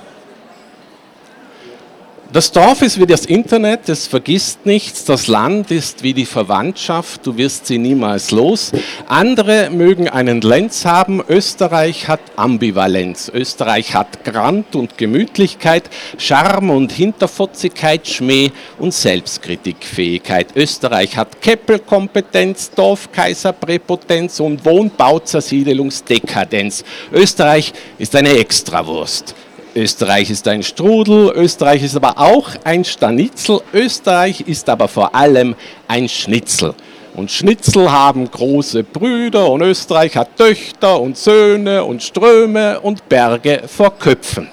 Das 2.34 2.54
Dorf 2.54 2.82
ist 2.82 2.98
wie 2.98 3.06
das 3.06 3.26
Internet, 3.26 3.90
es 3.90 4.08
vergisst 4.08 4.66
nichts. 4.66 5.04
Das 5.04 5.28
Land 5.28 5.70
ist 5.70 6.02
wie 6.02 6.14
die 6.14 6.26
Verwandtschaft, 6.26 7.28
du 7.28 7.36
wirst 7.36 7.66
sie 7.66 7.78
niemals 7.78 8.32
los. 8.32 8.72
Andere 9.10 9.70
mögen 9.70 10.08
einen 10.08 10.40
Lenz 10.40 10.86
haben, 10.86 11.22
Österreich 11.28 12.08
hat 12.08 12.22
Ambivalenz. 12.38 13.30
Österreich 13.34 13.96
hat 13.96 14.24
Grand 14.24 14.78
und 14.78 14.98
Gemütlichkeit, 14.98 15.90
Charme 16.18 16.70
und 16.70 16.94
Hinterfotzigkeit, 16.94 18.08
Schmäh 18.08 18.52
und 18.80 18.94
Selbstkritikfähigkeit. 18.94 20.56
Österreich 20.56 21.18
hat 21.18 21.42
Keppelkompetenz, 21.42 22.72
Dorfkaiserpräpotenz 22.72 24.40
und 24.40 24.64
Wohnbauzersiedelungsdekadenz. 24.64 26.86
Österreich 27.12 27.74
ist 27.98 28.16
eine 28.16 28.38
Extrawurst. 28.38 29.36
Österreich 29.74 30.30
ist 30.30 30.46
ein 30.50 30.64
Strudel, 30.64 31.32
Österreich 31.34 31.84
ist 31.84 31.96
aber 31.96 32.18
auch 32.18 32.50
ein 32.66 32.84
Stanitzel, 32.84 33.62
Österreich 33.74 34.42
ist 34.42 34.68
aber 34.68 34.90
vor 34.90 35.16
allem 35.16 35.56
ein 35.88 36.10
Schnitzel. 36.10 36.74
Und 37.16 37.32
Schnitzel 37.32 37.90
haben 37.90 38.30
große 38.30 38.84
Brüder 38.84 39.50
und 39.50 39.62
Österreich 39.62 40.18
hat 40.18 40.36
Töchter 40.36 41.00
und 41.00 41.18
Söhne 41.18 41.86
und 41.86 42.04
Ströme 42.04 42.82
und 42.82 43.08
Berge 43.08 43.64
vor 43.66 43.98
Köpfen. 43.98 44.50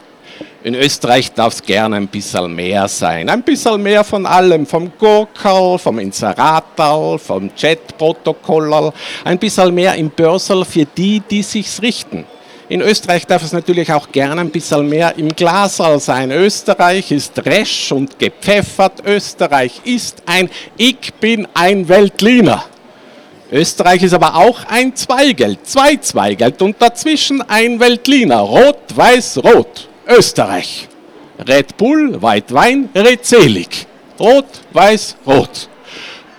In 0.62 0.76
Österreich 0.76 1.32
darf 1.32 1.54
es 1.54 1.62
gerne 1.64 1.96
ein 1.96 2.06
bisschen 2.06 2.54
mehr 2.54 2.87
sein. 2.87 3.28
Ein 3.28 3.42
bisschen 3.42 3.82
mehr 3.82 4.04
von 4.04 4.25
allem, 4.25 4.66
vom 4.66 4.92
Gurkel, 4.98 5.78
vom 5.78 5.98
Inseratal, 5.98 7.18
vom 7.18 7.50
Chatprotokoll, 7.56 8.92
ein 9.25 9.38
bisschen 9.38 9.75
mehr 9.75 9.96
im 9.96 10.10
Börsel 10.10 10.64
für 10.64 10.84
die, 10.84 11.20
die 11.28 11.42
sich's 11.42 11.82
richten. 11.82 12.25
In 12.70 12.82
Österreich 12.82 13.26
darf 13.26 13.42
es 13.42 13.52
natürlich 13.52 13.90
auch 13.92 14.12
gerne 14.12 14.42
ein 14.42 14.50
bisschen 14.50 14.87
mehr 14.90 15.16
im 15.16 15.30
Glasal 15.30 15.98
sein. 16.00 16.30
Österreich 16.30 17.10
ist 17.10 17.38
resch 17.46 17.92
und 17.92 18.18
gepfeffert. 18.18 19.02
Österreich 19.06 19.80
ist 19.84 20.22
ein 20.26 20.50
Ich 20.76 21.14
bin 21.14 21.48
ein 21.54 21.88
Weltliner. 21.88 22.64
Österreich 23.50 24.02
ist 24.02 24.12
aber 24.12 24.34
auch 24.34 24.66
ein 24.68 24.94
Zweigeld, 24.94 25.66
zwei 25.66 25.96
Zweigeld 25.96 26.60
und 26.60 26.76
dazwischen 26.82 27.40
ein 27.48 27.80
Weltliner. 27.80 28.40
Rot, 28.40 28.76
weiß, 28.94 29.38
rot. 29.38 29.88
Österreich. 30.06 30.88
Red 31.48 31.75
Bull, 31.78 32.20
Weitwein, 32.20 32.90
redselig. 32.94 33.87
Rot, 34.20 34.44
weiß, 34.75 35.16
rot. 35.26 35.70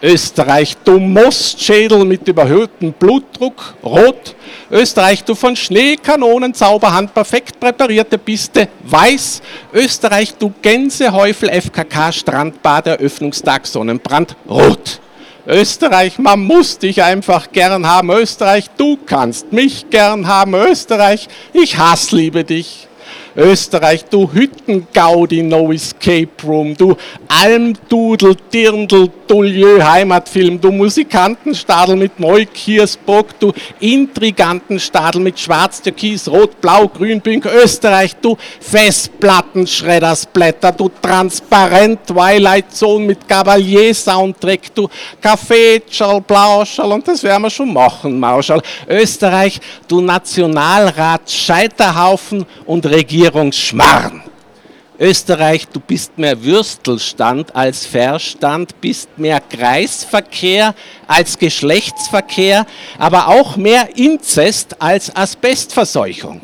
Österreich, 0.01 0.77
du 0.85 0.97
Mostschädel 0.97 2.05
mit 2.05 2.27
überhöhtem 2.27 2.93
Blutdruck, 2.93 3.75
rot. 3.83 4.35
Österreich, 4.71 5.23
du 5.23 5.35
von 5.35 5.55
Schneekanonen 5.55 6.53
Zauberhand 6.53 7.13
perfekt 7.13 7.59
präparierte 7.59 8.17
Piste, 8.17 8.69
weiß. 8.83 9.41
Österreich, 9.73 10.33
du 10.35 10.53
Gänsehäufel 10.61 11.49
FKK 11.49 12.13
Strandbad 12.13 12.87
Eröffnungstag 12.87 13.67
Sonnenbrand, 13.67 14.35
rot. 14.49 14.99
Österreich, 15.45 16.19
man 16.19 16.41
muss 16.41 16.77
dich 16.77 17.01
einfach 17.01 17.51
gern 17.51 17.87
haben. 17.87 18.11
Österreich, 18.11 18.69
du 18.77 18.97
kannst 19.05 19.51
mich 19.51 19.89
gern 19.89 20.27
haben. 20.27 20.53
Österreich, 20.53 21.27
ich 21.53 21.77
hassliebe 21.77 22.43
dich. 22.43 22.88
Österreich, 23.35 24.05
du 24.05 24.31
Hüttengaudi, 24.31 25.41
No 25.43 25.71
Escape 25.71 26.29
Room, 26.43 26.75
du 26.75 26.95
Almdudel, 27.27 28.35
Dirndl, 28.51 29.11
Dolieu, 29.27 29.83
Heimatfilm, 29.83 30.59
du 30.59 30.71
Musikantenstadel 30.71 31.95
mit 31.95 32.19
Neukiersburg, 32.19 33.39
du 33.39 33.53
Intrigantenstadel 33.79 35.21
mit 35.21 35.39
Schwarz, 35.39 35.79
Türkis, 35.81 36.27
Rot, 36.27 36.59
Blau, 36.59 36.87
Grün, 36.87 37.21
Pink, 37.21 37.45
Österreich, 37.45 38.15
du 38.15 38.35
Festplattenschreddersblätter, 38.59 40.71
du 40.71 40.89
Transparent 41.01 42.07
Twilight 42.07 42.73
Zone 42.73 43.05
mit 43.05 43.27
Gabalier 43.27 43.93
Soundtrack, 43.93 44.73
du 44.73 44.89
Kaffeetschal, 45.21 46.21
Blauschal 46.21 46.91
und 46.91 47.07
das 47.07 47.21
werden 47.23 47.43
wir 47.43 47.49
schon 47.49 47.73
machen, 47.73 48.19
Mauschal. 48.19 48.61
Österreich, 48.87 49.59
du 49.87 50.01
Nationalrat, 50.01 51.29
Scheiterhaufen 51.29 52.45
und 52.65 52.85
Regierungsschmarrn. 53.19 54.23
Österreich, 54.97 55.67
du 55.67 55.81
bist 55.81 56.17
mehr 56.17 56.41
Würstelstand 56.41 57.53
als 57.53 57.85
Verstand, 57.85 58.79
bist 58.79 59.09
mehr 59.17 59.41
Kreisverkehr 59.41 60.73
als 61.05 61.37
Geschlechtsverkehr, 61.37 62.65
aber 62.97 63.27
auch 63.27 63.57
mehr 63.57 63.97
Inzest 63.97 64.81
als 64.81 65.13
Asbestverseuchung. 65.13 66.41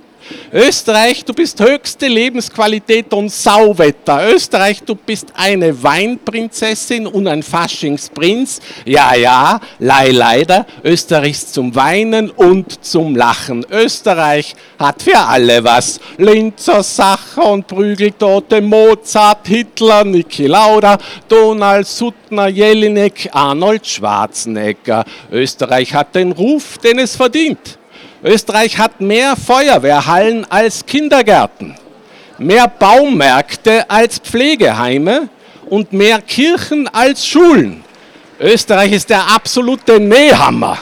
Österreich, 0.51 1.25
du 1.25 1.33
bist 1.33 1.59
höchste 1.59 2.07
Lebensqualität 2.07 3.13
und 3.13 3.29
Sauwetter. 3.29 4.33
Österreich, 4.33 4.81
du 4.83 4.95
bist 4.95 5.27
eine 5.35 5.83
Weinprinzessin 5.83 7.07
und 7.07 7.27
ein 7.27 7.43
Faschingsprinz. 7.43 8.61
Ja, 8.85 9.15
ja, 9.15 9.59
lei, 9.79 10.09
leider. 10.11 10.65
Österreich 10.83 11.31
ist 11.31 11.53
zum 11.53 11.75
Weinen 11.75 12.29
und 12.29 12.83
zum 12.83 13.15
Lachen. 13.15 13.65
Österreich 13.69 14.55
hat 14.79 15.03
für 15.03 15.17
alle 15.17 15.63
was. 15.63 15.99
Linzer, 16.17 16.83
Sacher 16.83 17.51
und 17.51 17.67
Prügeltote, 17.67 18.61
Mozart, 18.61 19.47
Hitler, 19.47 20.03
Niki 20.03 20.47
Lauda, 20.47 20.97
Donald 21.27 21.87
Suttner, 21.87 22.47
Jelinek, 22.47 23.29
Arnold 23.31 23.85
Schwarzenegger. 23.85 25.03
Österreich 25.31 25.93
hat 25.93 26.15
den 26.15 26.31
Ruf, 26.31 26.77
den 26.77 26.99
es 26.99 27.15
verdient. 27.15 27.77
Österreich 28.25 28.79
hat 28.79 29.01
mehr 29.01 29.35
Feuerwehrhallen 29.35 30.49
als 30.49 30.83
Kindergärten, 30.83 31.75
mehr 32.39 32.67
Baumärkte 32.67 33.87
als 33.87 34.17
Pflegeheime 34.17 35.29
und 35.69 35.93
mehr 35.93 36.19
Kirchen 36.21 36.87
als 36.87 37.27
Schulen. 37.27 37.83
Österreich 38.39 38.93
ist 38.93 39.11
der 39.11 39.27
absolute 39.31 39.99
Nähhammer. 39.99 40.79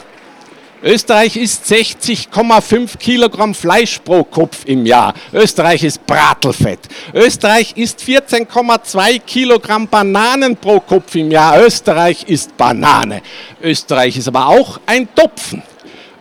Österreich 0.81 1.35
isst 1.35 1.65
60,5 1.65 2.97
Kilogramm 2.97 3.53
Fleisch 3.53 4.00
pro 4.00 4.23
Kopf 4.23 4.59
im 4.65 4.85
Jahr. 4.85 5.13
Österreich 5.33 5.83
ist 5.83 6.05
Bratelfett. 6.05 6.79
Österreich 7.13 7.73
isst 7.75 8.00
14,2 8.01 9.19
Kilogramm 9.19 9.85
Bananen 9.89 10.55
pro 10.55 10.79
Kopf 10.79 11.13
im 11.15 11.29
Jahr. 11.29 11.62
Österreich 11.62 12.23
ist 12.27 12.55
Banane. 12.55 13.21
Österreich 13.62 14.15
ist 14.15 14.29
aber 14.29 14.47
auch 14.47 14.79
ein 14.85 15.07
Topfen. 15.13 15.62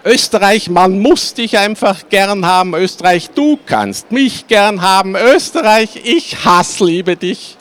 Österreich, 0.04 0.68
man 0.68 0.98
muss 0.98 1.34
dich 1.34 1.58
einfach 1.58 2.08
gern 2.08 2.44
haben. 2.44 2.74
Österreich, 2.74 3.30
du 3.30 3.58
kannst 3.64 4.10
mich 4.10 4.48
gern 4.48 4.82
haben. 4.82 5.14
Österreich, 5.14 5.90
ich 6.02 6.44
hassliebe 6.44 7.16
dich. 7.16 7.56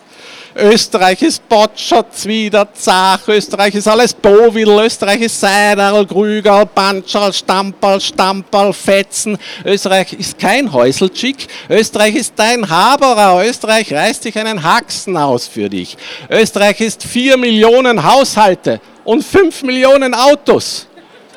Österreich 0.56 1.22
ist 1.22 1.48
Botscher, 1.48 2.06
Zwider, 2.12 2.68
Zach, 2.74 3.22
Österreich 3.28 3.74
ist 3.76 3.88
alles 3.88 4.14
Bowil, 4.14 4.68
Österreich 4.68 5.22
ist 5.22 5.40
Seiderl, 5.40 6.06
Grügerl, 6.06 6.66
Banscherl, 6.66 7.32
Stamperl, 7.32 8.02
Stamperl, 8.02 8.74
Fetzen. 8.74 9.38
Österreich 9.64 10.12
ist 10.14 10.38
kein 10.38 10.72
Häuselchick. 10.74 11.48
Österreich 11.70 12.16
ist 12.16 12.34
dein 12.36 12.70
Haberer. 12.70 13.46
Österreich 13.46 13.94
reißt 13.94 14.26
dich 14.26 14.38
einen 14.38 14.62
Haxen 14.62 15.16
aus 15.16 15.48
für 15.48 15.70
dich. 15.70 15.96
Österreich 16.30 16.82
ist 16.82 17.04
vier 17.04 17.38
Millionen 17.38 18.04
Haushalte 18.04 18.82
und 19.06 19.24
fünf 19.24 19.64
Millionen 19.64 20.14
Autos. 20.14 20.88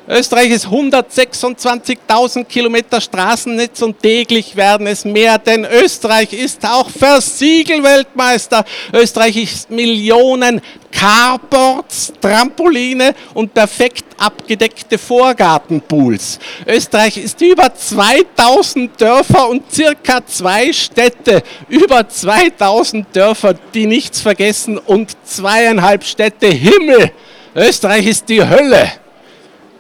Österreich 0.07 0.51
ist 0.51 0.67
126.000 0.67 2.45
Kilometer 2.45 3.01
Straßennetz 3.01 3.81
und 3.81 4.03
täglich 4.03 4.55
werden 4.55 4.87
es 4.87 5.07
mehr, 5.07 5.39
denn 5.39 5.65
Österreich 5.65 6.35
ist 6.35 6.63
auch 6.67 6.91
Versiegelweltmeister. 6.91 8.67
Österreich 8.93 9.37
ist 9.39 9.71
Millionen 9.71 10.61
Carports, 10.93 12.13
Trampoline 12.21 13.15
und 13.33 13.55
perfekt 13.55 14.05
abgedeckte 14.19 14.99
Vorgartenpools. 14.99 16.39
Österreich 16.67 17.17
ist 17.17 17.41
über 17.41 17.75
2000 17.75 19.01
Dörfer 19.01 19.49
und 19.49 19.73
circa 19.73 20.25
zwei 20.27 20.71
Städte. 20.75 21.43
Über 21.71 22.07
2000 22.07 23.07
Dörfer, 23.17 23.55
die 23.73 23.87
nichts 23.87 24.21
vergessen 24.21 24.77
und 24.77 25.17
zweieinhalb 25.25 26.05
Städte 26.05 26.49
Himmel. 26.49 27.11
Österreich 27.57 28.07
ist 28.07 28.29
die 28.29 28.47
Hölle. 28.47 29.04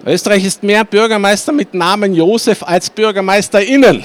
Österreich 0.06 0.44
ist 0.44 0.62
mehr 0.62 0.84
Bürgermeister 0.84 1.50
mit 1.50 1.72
Namen 1.72 2.12
Josef 2.14 2.62
als 2.62 2.90
BürgermeisterInnen. 2.90 4.04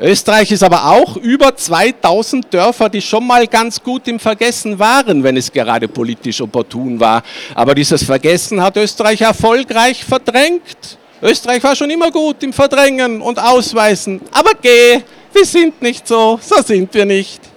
Österreich 0.00 0.50
ist 0.50 0.64
aber 0.64 0.86
auch 0.86 1.16
über 1.16 1.54
2000 1.54 2.52
Dörfer, 2.52 2.88
die 2.88 3.00
schon 3.00 3.24
mal 3.24 3.46
ganz 3.46 3.80
gut 3.80 4.08
im 4.08 4.18
Vergessen 4.18 4.78
waren, 4.78 5.22
wenn 5.22 5.36
es 5.36 5.52
gerade 5.52 5.86
politisch 5.86 6.40
opportun 6.40 6.98
war. 6.98 7.22
Aber 7.54 7.74
dieses 7.74 8.02
Vergessen 8.02 8.60
hat 8.60 8.76
Österreich 8.78 9.20
erfolgreich 9.20 10.04
verdrängt. 10.04 10.98
Österreich 11.22 11.62
war 11.62 11.76
schon 11.76 11.90
immer 11.90 12.10
gut 12.10 12.42
im 12.42 12.52
Verdrängen 12.52 13.20
und 13.20 13.38
Ausweisen. 13.38 14.20
Aber 14.32 14.52
geh, 14.60 15.02
wir 15.32 15.44
sind 15.44 15.80
nicht 15.82 16.08
so, 16.08 16.40
so 16.42 16.62
sind 16.62 16.92
wir 16.94 17.04
nicht. 17.04 17.49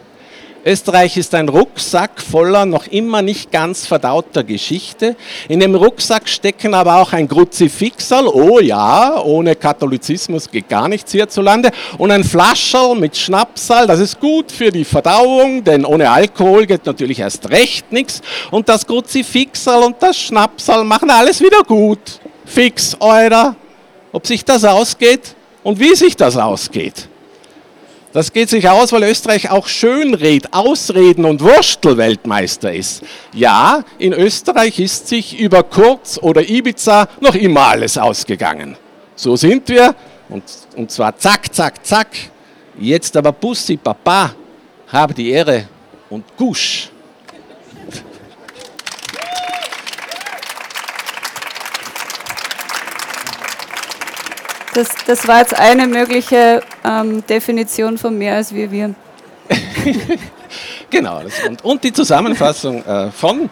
Österreich 0.66 1.18
ist 1.18 1.36
ein 1.36 1.50
Rucksack 1.50 2.22
voller 2.22 2.66
noch 2.66 2.88
immer 2.88 3.22
nicht 3.22 3.52
ganz 3.52 3.86
verdauter 3.86 4.46
Geschichte. 4.46 5.18
In 5.50 5.60
dem 5.60 5.76
Rucksack 5.76 6.30
stecken 6.30 6.74
aber 6.74 6.96
auch 6.96 7.12
ein 7.12 7.28
Kruzifixerl, 7.28 8.28
oh 8.28 8.60
ja, 8.62 9.22
ohne 9.22 9.58
Katholizismus 9.58 10.50
geht 10.50 10.70
gar 10.70 10.88
nichts 10.88 11.12
hierzulande, 11.12 11.72
und 11.98 12.12
ein 12.12 12.24
Flascherl 12.24 12.96
mit 12.96 13.18
Schnapsal, 13.18 13.88
das 13.88 14.00
ist 14.00 14.22
gut 14.22 14.54
für 14.54 14.72
die 14.72 14.86
Verdauung, 14.86 15.66
denn 15.66 15.84
ohne 15.86 16.10
Alkohol 16.10 16.66
geht 16.66 16.86
natürlich 16.86 17.20
erst 17.20 17.50
recht 17.50 17.92
nichts. 17.92 18.22
Und 18.50 18.70
das 18.70 18.88
Kruzifixerl 18.88 19.84
und 19.84 19.98
das 20.00 20.18
Schnapsal 20.18 20.86
machen 20.86 21.10
alles 21.10 21.42
wieder 21.42 21.64
gut. 21.64 22.22
Fix, 22.46 22.96
eurer. 23.02 23.56
Ob 24.14 24.26
sich 24.26 24.46
das 24.46 24.64
ausgeht 24.64 25.36
und 25.64 25.80
wie 25.80 25.96
sich 25.96 26.16
das 26.16 26.38
ausgeht. 26.38 27.10
Das 28.14 28.32
geht 28.32 28.48
sich 28.48 28.70
aus, 28.70 28.92
weil 28.92 29.04
Österreich 29.04 29.50
auch 29.50 29.66
Schönred, 29.68 30.54
Ausreden 30.54 31.26
und 31.26 31.42
Wurstelweltmeister 31.42 32.72
ist. 32.72 33.02
Ja, 33.34 33.84
in 33.98 34.14
Österreich 34.14 34.80
ist 34.80 35.08
sich 35.08 35.40
über 35.40 35.64
Kurz 35.64 36.20
oder 36.22 36.48
Ibiza 36.48 37.08
noch 37.20 37.34
immer 37.34 37.62
alles 37.62 37.98
ausgegangen. 37.98 38.78
So 39.16 39.36
sind 39.36 39.68
wir 39.68 39.96
und, 40.30 40.44
und 40.76 40.92
zwar 40.92 41.18
zack, 41.18 41.54
zack, 41.54 41.84
zack. 41.84 42.10
Jetzt 42.80 43.18
aber 43.18 43.32
Bussi, 43.32 43.78
Papa, 43.78 44.36
habe 44.88 45.14
die 45.16 45.32
Ehre 45.32 45.68
und 46.12 46.24
Gusch. 46.38 46.90
Das, 54.74 54.90
das 55.06 55.28
war 55.28 55.40
jetzt 55.40 55.58
eine 55.58 55.86
mögliche 55.86 56.62
ähm, 56.84 57.24
Definition 57.28 57.98
von 57.98 58.18
mehr 58.18 58.36
als 58.36 58.54
wir 58.54 58.72
wir. 58.72 58.96
genau, 60.90 61.22
und, 61.48 61.64
und, 61.64 61.84
die 61.84 61.94
Zusammenfassung 61.94 62.84
äh, 62.84 63.12
von 63.12 63.50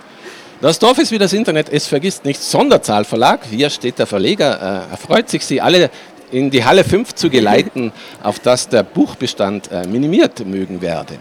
Das 0.61 0.79
Dorf 0.79 0.97
ist 0.97 1.11
wie 1.11 1.17
das 1.17 1.33
Internet, 1.33 1.69
es 1.69 1.85
vergisst 1.87 2.25
nicht 2.25 2.41
Sonderzahlverlag. 2.41 3.41
Hier 3.49 3.69
steht 3.69 3.99
der 3.99 4.07
Verleger, 4.07 4.87
äh, 4.87 4.91
er 4.91 4.97
freut 4.97 5.29
sich, 5.29 5.45
Sie 5.45 5.61
alle 5.61 5.91
in 6.31 6.49
die 6.49 6.63
Halle 6.63 6.83
5 6.83 7.13
zu 7.13 7.29
geleiten, 7.29 7.91
auf 8.23 8.39
das 8.39 8.69
der 8.69 8.83
Buchbestand 8.83 9.71
äh, 9.71 9.85
minimiert 9.85 10.45
mögen 10.45 10.81
werde. 10.81 11.15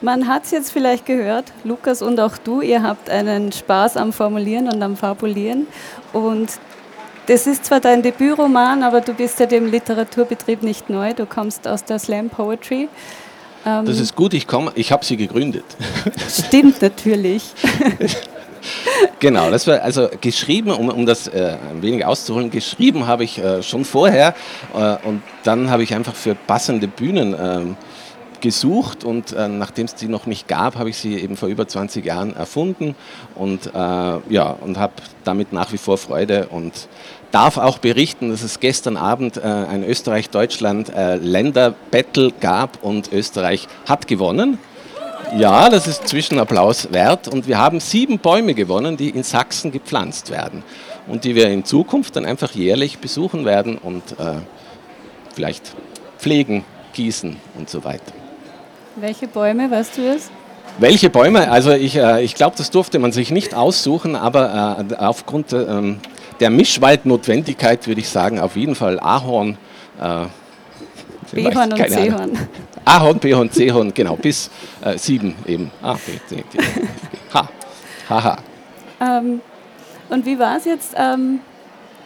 Man 0.00 0.28
hat 0.28 0.44
es 0.44 0.50
jetzt 0.50 0.72
vielleicht 0.72 1.06
gehört, 1.06 1.46
Lukas 1.64 2.02
und 2.02 2.20
auch 2.20 2.36
du, 2.36 2.60
ihr 2.60 2.82
habt 2.82 3.08
einen 3.08 3.52
Spaß 3.52 3.96
am 3.96 4.12
Formulieren 4.12 4.68
und 4.68 4.82
am 4.82 4.96
Fabulieren. 4.96 5.66
Und 6.12 6.50
das 7.26 7.46
ist 7.46 7.64
zwar 7.64 7.80
dein 7.80 8.02
Debütroman, 8.02 8.82
aber 8.82 9.00
du 9.00 9.14
bist 9.14 9.40
ja 9.40 9.46
dem 9.46 9.70
Literaturbetrieb 9.70 10.62
nicht 10.62 10.90
neu. 10.90 11.14
Du 11.14 11.26
kommst 11.26 11.66
aus 11.66 11.84
der 11.84 11.98
Slam 11.98 12.28
Poetry. 12.28 12.88
Ähm 13.64 13.84
das 13.86 13.98
ist 13.98 14.14
gut, 14.14 14.34
ich, 14.34 14.46
ich 14.74 14.92
habe 14.92 15.04
sie 15.04 15.16
gegründet. 15.16 15.64
Stimmt 16.28 16.82
natürlich. 16.82 17.42
genau, 19.20 19.50
das 19.50 19.66
war 19.66 19.80
also 19.82 20.08
geschrieben, 20.20 20.70
um, 20.70 20.88
um 20.88 21.06
das 21.06 21.28
äh, 21.28 21.56
ein 21.70 21.82
wenig 21.82 22.04
auszuholen, 22.04 22.50
geschrieben 22.50 23.06
habe 23.06 23.24
ich 23.24 23.38
äh, 23.38 23.62
schon 23.62 23.84
vorher 23.84 24.34
äh, 24.74 24.96
und 25.06 25.22
dann 25.44 25.70
habe 25.70 25.82
ich 25.82 25.94
einfach 25.94 26.14
für 26.14 26.34
passende 26.34 26.88
Bühnen 26.88 27.34
ähm, 27.38 27.76
gesucht 28.44 29.04
und 29.04 29.32
äh, 29.32 29.48
nachdem 29.48 29.86
es 29.86 29.94
die 29.94 30.06
noch 30.06 30.26
nicht 30.26 30.48
gab, 30.48 30.76
habe 30.76 30.90
ich 30.90 30.98
sie 30.98 31.14
eben 31.14 31.34
vor 31.34 31.48
über 31.48 31.66
20 31.66 32.04
Jahren 32.04 32.36
erfunden 32.36 32.94
und, 33.34 33.68
äh, 33.68 33.70
ja, 33.74 34.50
und 34.60 34.76
habe 34.76 34.92
damit 35.24 35.54
nach 35.54 35.72
wie 35.72 35.78
vor 35.78 35.96
Freude 35.96 36.48
und 36.50 36.88
darf 37.34 37.58
auch 37.58 37.78
berichten, 37.78 38.30
dass 38.30 38.42
es 38.42 38.60
gestern 38.60 38.96
Abend 38.96 39.38
äh, 39.38 39.40
ein 39.40 39.82
Österreich-Deutschland-Länder-Battle 39.84 42.28
äh, 42.28 42.32
gab 42.40 42.84
und 42.84 43.12
Österreich 43.12 43.66
hat 43.88 44.06
gewonnen. 44.06 44.58
Ja, 45.36 45.68
das 45.68 45.88
ist 45.88 46.06
Zwischenapplaus 46.06 46.92
wert 46.92 47.26
und 47.26 47.48
wir 47.48 47.58
haben 47.58 47.80
sieben 47.80 48.20
Bäume 48.20 48.54
gewonnen, 48.54 48.96
die 48.96 49.10
in 49.10 49.24
Sachsen 49.24 49.72
gepflanzt 49.72 50.30
werden 50.30 50.62
und 51.08 51.24
die 51.24 51.34
wir 51.34 51.48
in 51.48 51.64
Zukunft 51.64 52.14
dann 52.14 52.24
einfach 52.24 52.52
jährlich 52.52 52.98
besuchen 52.98 53.44
werden 53.44 53.78
und 53.78 54.12
äh, 54.12 54.34
vielleicht 55.34 55.74
pflegen, 56.18 56.64
gießen 56.92 57.36
und 57.58 57.68
so 57.68 57.82
weiter. 57.82 58.12
Welche 58.94 59.26
Bäume, 59.26 59.68
weißt 59.68 59.98
du 59.98 60.02
es? 60.02 60.30
Welche 60.78 61.10
Bäume? 61.10 61.50
Also 61.50 61.72
ich, 61.72 61.96
äh, 61.96 62.22
ich 62.22 62.36
glaube, 62.36 62.54
das 62.56 62.70
durfte 62.70 63.00
man 63.00 63.10
sich 63.10 63.32
nicht 63.32 63.54
aussuchen, 63.54 64.14
aber 64.14 64.84
äh, 64.88 64.94
aufgrund 64.94 65.52
äh, 65.52 65.96
der 66.40 66.50
Mischwaldnotwendigkeit 66.50 67.86
würde 67.86 68.00
ich 68.00 68.08
sagen, 68.08 68.40
auf 68.40 68.56
jeden 68.56 68.74
Fall 68.74 68.98
Ahorn. 69.00 69.56
Äh, 70.00 70.26
Behorn 71.32 71.72
und 71.72 71.90
Seehorn. 71.90 72.38
Ahorn, 72.84 73.18
Behorn, 73.18 73.50
Seehorn, 73.50 73.94
genau, 73.94 74.16
bis 74.16 74.50
äh, 74.84 74.96
sieben 74.98 75.34
eben. 75.46 75.70
Ah, 75.82 75.94
B, 75.94 76.12
C, 76.28 76.44
D, 76.52 76.58
H. 77.32 77.48
Haha. 78.08 78.36
Ähm, 79.00 79.40
und 80.10 80.26
wie 80.26 80.38
war 80.38 80.58
es 80.58 80.66
jetzt? 80.66 80.94
Ähm, 80.96 81.40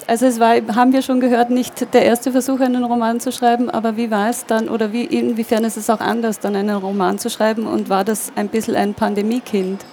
also 0.06 0.24
es 0.24 0.40
war, 0.40 0.54
haben 0.74 0.92
wir 0.92 1.02
schon 1.02 1.20
gehört, 1.20 1.50
nicht 1.50 1.92
der 1.92 2.04
erste 2.04 2.32
Versuch, 2.32 2.60
einen 2.60 2.82
Roman 2.84 3.20
zu 3.20 3.30
schreiben, 3.30 3.68
aber 3.68 3.98
wie 3.98 4.10
war 4.10 4.30
es 4.30 4.46
dann 4.46 4.70
oder 4.70 4.92
wie, 4.92 5.04
inwiefern 5.04 5.64
ist 5.64 5.76
es 5.76 5.90
auch 5.90 6.00
anders, 6.00 6.38
dann 6.40 6.56
einen 6.56 6.76
Roman 6.76 7.18
zu 7.18 7.28
schreiben 7.28 7.66
und 7.66 7.90
war 7.90 8.04
das 8.04 8.32
ein 8.34 8.48
bisschen 8.48 8.74
ein 8.74 8.94
Pandemiekind? 8.94 9.84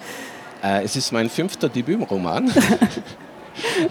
Äh, 0.64 0.84
es 0.84 0.96
ist 0.96 1.12
mein 1.12 1.30
fünfter 1.30 1.68
Debütroman. 1.68 2.50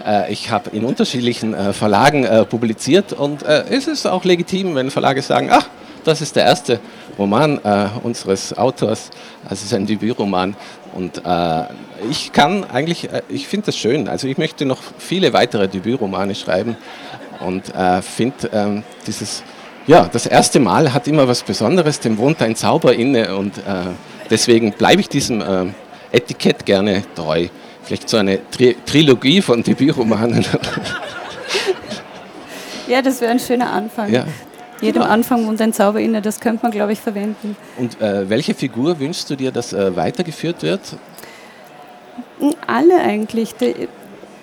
äh, 0.05 0.31
ich 0.31 0.51
habe 0.51 0.69
in 0.71 0.85
unterschiedlichen 0.85 1.53
äh, 1.53 1.73
Verlagen 1.73 2.23
äh, 2.23 2.45
publiziert 2.45 3.13
und 3.13 3.43
äh, 3.43 3.63
es 3.69 3.87
ist 3.87 4.05
auch 4.05 4.23
legitim, 4.23 4.75
wenn 4.75 4.91
Verlage 4.91 5.21
sagen, 5.21 5.49
ach, 5.51 5.67
das 6.03 6.21
ist 6.21 6.35
der 6.35 6.45
erste 6.45 6.79
Roman 7.17 7.57
unseres 8.03 8.55
Autors, 8.55 9.09
also 9.43 9.53
es 9.53 9.63
ist 9.63 9.73
ein 9.73 9.87
Debütroman. 9.87 10.55
Und 10.93 11.19
ich 12.11 12.31
kann 12.31 12.63
eigentlich, 12.65 13.09
ich 13.27 13.47
finde 13.47 13.67
das 13.67 13.77
schön. 13.77 14.07
Also 14.07 14.27
ich 14.27 14.37
möchte 14.37 14.65
noch 14.65 14.77
viele 14.99 15.33
weitere 15.33 15.67
Debütromane 15.67 16.35
schreiben 16.35 16.77
und 17.39 17.73
finde 18.03 18.49
ähm, 18.53 18.83
dieses, 19.07 19.41
ja, 19.87 20.09
das 20.11 20.25
erste 20.25 20.59
Mal 20.59 20.93
hat 20.93 21.07
immer 21.07 21.27
was 21.27 21.43
Besonderes, 21.43 21.99
dem 21.99 22.17
wohnt 22.17 22.41
ein 22.41 22.55
Zauber 22.55 22.95
inne 22.95 23.35
und 23.35 23.57
äh, 23.59 23.61
deswegen 24.29 24.71
bleibe 24.71 25.01
ich 25.01 25.09
diesem 25.09 25.41
äh, 25.41 25.65
Etikett 26.11 26.65
gerne 26.65 27.03
treu. 27.15 27.47
Vielleicht 27.85 28.09
so 28.09 28.17
eine 28.17 28.39
Tri 28.49 28.75
Trilogie 28.85 29.41
von 29.41 29.63
Debütromanen. 29.63 30.45
Ja, 32.87 33.01
das 33.01 33.19
wäre 33.19 33.31
ein 33.31 33.39
schöner 33.39 33.71
Anfang. 33.71 34.13
Ja. 34.13 34.25
Jedem 34.81 35.01
genau. 35.01 35.11
Anfang 35.11 35.47
und 35.47 35.59
ein 35.59 35.73
Zauber 35.73 35.99
inne, 35.99 36.21
das 36.21 36.39
könnte 36.39 36.63
man, 36.63 36.71
glaube 36.71 36.93
ich, 36.93 36.99
verwenden. 36.99 37.55
Und 37.77 37.99
äh, 37.99 38.29
welche 38.29 38.53
Figur 38.53 38.99
wünschst 38.99 39.29
du 39.29 39.35
dir, 39.35 39.51
dass 39.51 39.73
äh, 39.73 39.95
weitergeführt 39.95 40.61
wird? 40.61 40.81
Alle 42.67 42.99
eigentlich. 42.99 43.55
Die 43.55 43.87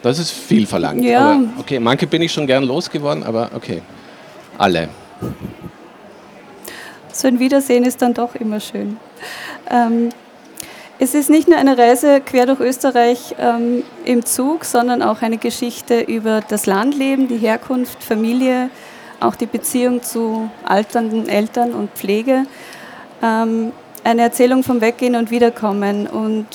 das 0.02 0.18
ist 0.18 0.33
viel 0.33 0.66
verlangt. 0.66 1.05
Ja. 1.05 1.33
Aber, 1.33 1.44
okay, 1.59 1.78
manche 1.78 2.07
bin 2.09 2.22
ich 2.22 2.33
schon 2.33 2.46
gern 2.46 2.64
losgeworden, 2.64 3.22
aber 3.22 3.50
okay. 3.55 3.83
Alle. 4.59 4.88
So 7.12 7.28
ein 7.28 7.38
Wiedersehen 7.38 7.85
ist 7.85 8.02
dann 8.02 8.12
doch 8.12 8.35
immer 8.35 8.59
schön. 8.59 8.96
Ähm, 9.70 10.09
es 11.03 11.15
ist 11.15 11.31
nicht 11.31 11.49
nur 11.49 11.59
eine 11.59 11.77
Reise 11.77 12.21
quer 12.21 12.47
durch 12.47 12.61
Österreich 12.61 13.35
ähm, 13.41 13.83
im 14.05 14.25
Zug, 14.25 14.65
sondern 14.65 15.03
auch 15.03 15.21
eine 15.21 15.37
Geschichte 15.37 16.01
über 16.01 16.43
das 16.47 16.67
Landleben, 16.67 17.27
die 17.27 17.38
Herkunft, 17.38 18.05
Familie, 18.05 18.71
auch 19.19 19.35
die 19.35 19.47
Beziehung 19.47 20.05
zu 20.05 20.49
alternden 20.65 21.29
Eltern 21.29 21.73
und 21.73 21.91
Pflege. 21.91 22.45
Ähm, 23.21 23.73
eine 24.05 24.23
Erzählung 24.23 24.62
vom 24.62 24.81
Weggehen 24.81 25.17
und 25.17 25.33
Wiederkommen. 25.33 26.07
Und 26.07 26.47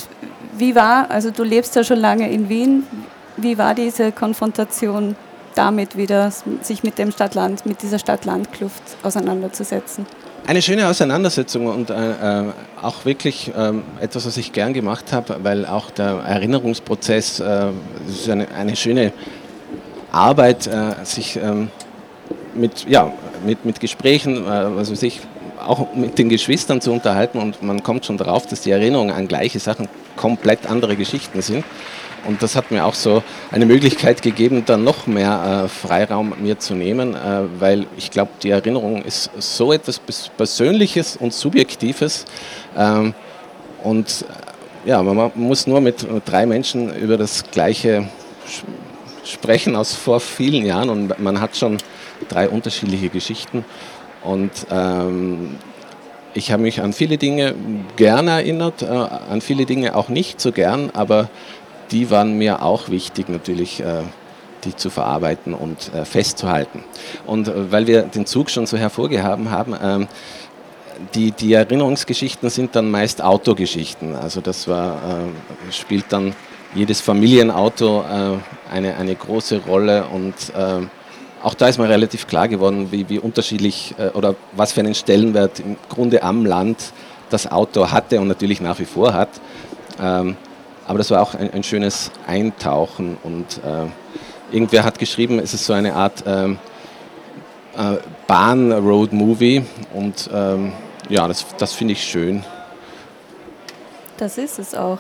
wie 0.58 0.76
war, 0.76 1.12
also 1.12 1.30
du 1.30 1.44
lebst 1.44 1.76
ja 1.76 1.84
schon 1.84 2.00
lange 2.00 2.32
in 2.32 2.48
Wien, 2.48 2.88
wie 3.36 3.58
war 3.58 3.76
diese 3.76 4.14
Konfrontation 4.14 5.18
damit 5.56 5.98
wieder, 5.98 6.32
sich 6.62 6.84
mit 6.84 6.98
dem 6.98 7.12
Stadt-Land, 7.12 7.66
mit 7.66 7.82
dieser 7.82 8.00
Stadt-Land-Kluft 8.00 8.96
auseinanderzusetzen? 9.04 10.06
Eine 10.46 10.62
schöne 10.62 10.88
Auseinandersetzung 10.88 11.68
und 11.68 11.90
äh, 11.90 12.42
äh 12.42 12.46
auch 12.82 13.06
wirklich 13.06 13.52
äh, 13.56 13.74
etwas, 14.02 14.28
was 14.28 14.38
ich 14.38 14.54
gern 14.54 14.72
gemacht 14.74 15.12
habe, 15.12 15.38
weil 15.42 15.66
auch 15.66 15.90
der 15.90 16.20
Erinnerungsprozess 16.28 17.40
äh, 17.40 17.70
ist 18.08 18.30
eine, 18.30 18.48
eine, 18.52 18.76
schöne 18.76 19.14
Arbeit, 20.12 20.68
äh, 20.68 21.04
sich 21.04 21.38
ähm, 21.38 21.70
mit, 22.54 22.88
ja, 22.88 23.12
mit, 23.46 23.66
mit 23.66 23.80
Gesprächen, 23.80 24.48
also 24.48 24.94
sich 24.94 25.22
auch 25.60 25.94
mit 25.96 26.18
den 26.18 26.30
Geschwistern 26.30 26.82
zu 26.82 26.92
unterhalten 26.92 27.40
und 27.40 27.64
man 27.64 27.82
kommt 27.84 28.06
schon 28.06 28.18
darauf, 28.18 28.46
dass 28.46 28.62
die 28.62 28.72
Erinnerungen 28.72 29.12
an 29.12 29.28
gleiche 29.28 29.60
Sachen 29.60 29.90
komplett 30.16 30.70
andere 30.70 30.96
Geschichten 30.96 31.42
sind. 31.42 31.66
Und 32.28 32.44
das 32.44 32.58
hat 32.58 32.72
mir 32.72 32.86
auch 32.86 32.94
so 32.94 33.24
eine 33.52 33.66
Möglichkeit 33.66 34.22
gegeben, 34.22 34.64
dann 34.66 34.84
noch 34.84 35.08
mehr 35.08 35.64
äh, 35.64 35.70
Freiraum 35.70 36.34
mir 36.40 36.60
zu 36.60 36.76
nehmen, 36.76 37.16
äh, 37.16 37.44
weil 37.58 37.88
ich 37.98 38.12
glaube, 38.12 38.32
die 38.44 38.50
Erinnerung 38.50 39.02
ist 39.02 39.32
so 39.38 39.72
etwas 39.72 40.02
Persönliches 40.36 41.16
und 41.16 41.34
Subjektives. 41.34 42.26
Ähm, 42.78 43.14
und 43.82 44.26
äh, 44.86 44.90
ja, 44.90 45.02
man 45.02 45.32
muss 45.36 45.68
nur 45.68 45.80
mit 45.80 46.06
drei 46.26 46.46
Menschen 46.46 46.94
über 46.98 47.16
das 47.16 47.50
Gleiche 47.50 48.10
sprechen 49.24 49.78
aus 49.78 49.94
vor 49.94 50.20
vielen 50.20 50.66
Jahren 50.66 50.90
und 50.90 51.20
man 51.20 51.40
hat 51.40 51.56
schon 51.56 51.78
drei 52.28 52.50
unterschiedliche 52.50 53.08
Geschichten. 53.08 53.64
Und 54.24 54.52
ähm, 54.70 55.56
ich 56.34 56.52
habe 56.52 56.62
mich 56.64 56.82
an 56.82 56.94
viele 56.94 57.18
Dinge 57.18 57.56
gern 57.96 58.28
erinnert, 58.28 58.82
äh, 58.82 58.86
an 58.86 59.42
viele 59.42 59.66
Dinge 59.66 59.96
auch 59.96 60.10
nicht 60.10 60.40
so 60.42 60.52
gern, 60.52 60.92
aber 60.94 61.30
die 61.92 62.10
waren 62.10 62.38
mir 62.38 62.62
auch 62.62 62.90
wichtig 62.90 63.30
natürlich. 63.30 63.80
Äh, 63.80 64.04
die 64.64 64.76
zu 64.76 64.90
verarbeiten 64.90 65.54
und 65.54 65.94
äh, 65.94 66.06
festzuhalten. 66.06 66.84
Und 67.26 67.48
äh, 67.48 67.72
weil 67.72 67.88
wir 67.88 68.04
den 68.04 68.26
Zug 68.26 68.50
schon 68.50 68.66
so 68.66 68.78
hervorgehoben 68.78 69.52
haben, 69.52 69.76
ähm, 69.82 70.08
die, 71.14 71.32
die, 71.32 71.54
Erinnerungsgeschichten 71.54 72.50
sind 72.50 72.76
dann 72.76 72.90
meist 72.90 73.22
Autogeschichten. 73.24 74.16
Also 74.16 74.42
das 74.42 74.68
war, 74.68 75.00
spielt 75.70 76.06
dann 76.10 76.34
jedes 76.74 77.02
Familienauto 77.02 78.04
eine, 78.72 78.98
eine 78.98 79.14
große 79.14 79.62
Rolle 79.68 80.06
und 80.06 80.34
auch 81.44 81.54
da 81.54 81.68
ist 81.68 81.78
mir 81.78 81.88
relativ 81.88 82.26
klar 82.26 82.48
geworden, 82.48 82.88
wie, 82.90 83.08
wie 83.10 83.20
unterschiedlich 83.20 83.94
oder 84.16 84.34
was 84.54 84.72
für 84.72 84.80
einen 84.80 84.96
Stellenwert 84.96 85.60
im 85.60 85.78
Grunde 85.88 86.24
am 86.24 86.48
Land 86.48 86.94
das 87.30 87.46
Auto 87.46 87.92
hatte 87.92 88.20
und 88.20 88.28
natürlich 88.28 88.60
nach 88.60 88.80
wie 88.80 88.86
vor 88.86 89.14
hat. 89.14 89.30
Aber 90.88 90.98
das 90.98 91.12
war 91.12 91.22
auch 91.22 91.36
ein, 91.36 91.54
ein 91.54 91.64
schönes 91.64 92.12
Eintauchen 92.26 93.18
und 93.24 93.62
äh, 93.64 93.88
irgendwer 94.52 94.84
hat 94.84 95.00
geschrieben, 95.00 95.40
es 95.40 95.54
ist 95.54 95.66
so 95.66 95.74
eine 95.74 95.94
Art 95.94 96.24
ähm, 96.26 96.58
äh, 97.76 97.98
Bahn-Road-Movie 98.28 99.64
und 99.94 100.30
ähm, 100.34 100.72
ja, 101.10 101.28
das, 101.28 101.46
das 101.58 101.74
finde 101.74 101.94
ich 101.94 102.04
schön. 102.04 102.44
Das 104.18 104.38
ist 104.38 104.60
es 104.60 104.74
auch. 104.74 105.00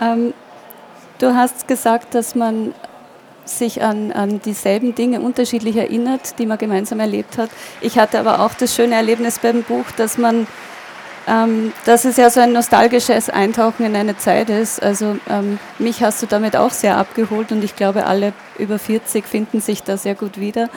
Ähm, 0.00 0.32
du 1.18 1.34
hast 1.34 1.68
gesagt, 1.68 2.14
dass 2.14 2.34
man 2.34 2.72
sich 3.44 3.82
an, 3.82 4.12
an 4.12 4.40
dieselben 4.40 4.94
Dinge 4.94 5.20
unterschiedlich 5.20 5.76
erinnert, 5.76 6.38
die 6.38 6.46
man 6.46 6.58
gemeinsam 6.58 7.00
erlebt 7.00 7.38
hat. 7.38 7.50
Ich 7.80 7.98
hatte 7.98 8.20
aber 8.20 8.40
auch 8.40 8.54
das 8.54 8.74
schöne 8.74 8.94
Erlebnis 8.94 9.38
beim 9.38 9.62
Buch, 9.62 9.86
dass 9.96 10.18
man 10.18 10.46
ähm, 11.28 11.72
dass 11.84 12.04
es 12.04 12.16
ja 12.16 12.30
so 12.30 12.40
ein 12.40 12.52
nostalgisches 12.52 13.28
Eintauchen 13.30 13.84
in 13.84 13.94
eine 13.94 14.16
Zeit 14.16 14.50
ist. 14.50 14.82
Also 14.82 15.18
ähm, 15.28 15.58
mich 15.78 16.02
hast 16.02 16.22
du 16.22 16.26
damit 16.26 16.56
auch 16.56 16.72
sehr 16.72 16.96
abgeholt 16.96 17.52
und 17.52 17.62
ich 17.62 17.76
glaube, 17.76 18.06
alle 18.06 18.32
über 18.58 18.78
40 18.78 19.26
finden 19.26 19.60
sich 19.60 19.82
da 19.82 19.96
sehr 19.96 20.14
gut 20.14 20.40
wieder 20.40 20.68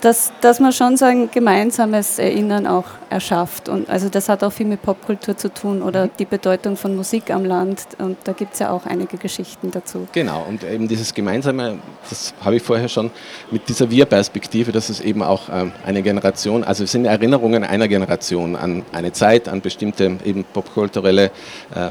dass, 0.00 0.32
dass 0.40 0.60
man 0.60 0.72
schon 0.72 0.96
so 0.96 1.04
ein 1.04 1.30
gemeinsames 1.30 2.18
Erinnern 2.18 2.66
auch 2.66 2.84
erschafft. 3.10 3.68
Und 3.68 3.88
also 3.90 4.08
das 4.08 4.28
hat 4.28 4.42
auch 4.42 4.52
viel 4.52 4.66
mit 4.66 4.82
Popkultur 4.82 5.36
zu 5.36 5.52
tun 5.52 5.82
oder 5.82 6.06
mhm. 6.06 6.10
die 6.18 6.24
Bedeutung 6.24 6.76
von 6.76 6.96
Musik 6.96 7.30
am 7.30 7.44
Land. 7.44 7.82
Und 7.98 8.16
da 8.24 8.32
gibt 8.32 8.54
es 8.54 8.60
ja 8.60 8.70
auch 8.70 8.86
einige 8.86 9.18
Geschichten 9.18 9.70
dazu. 9.70 10.08
Genau, 10.12 10.44
und 10.48 10.64
eben 10.64 10.88
dieses 10.88 11.12
Gemeinsame, 11.12 11.78
das 12.08 12.32
habe 12.42 12.56
ich 12.56 12.62
vorher 12.62 12.88
schon 12.88 13.10
mit 13.50 13.68
dieser 13.68 13.90
Wir-Perspektive, 13.90 14.72
dass 14.72 14.88
es 14.88 15.00
eben 15.00 15.22
auch 15.22 15.48
ähm, 15.52 15.72
eine 15.84 16.02
Generation, 16.02 16.64
also 16.64 16.84
es 16.84 16.92
sind 16.92 17.04
Erinnerungen 17.04 17.64
einer 17.64 17.88
Generation 17.88 18.56
an 18.56 18.84
eine 18.92 19.12
Zeit, 19.12 19.48
an 19.48 19.60
bestimmte 19.60 20.18
eben 20.24 20.44
popkulturelle 20.44 21.26
äh, 21.74 21.90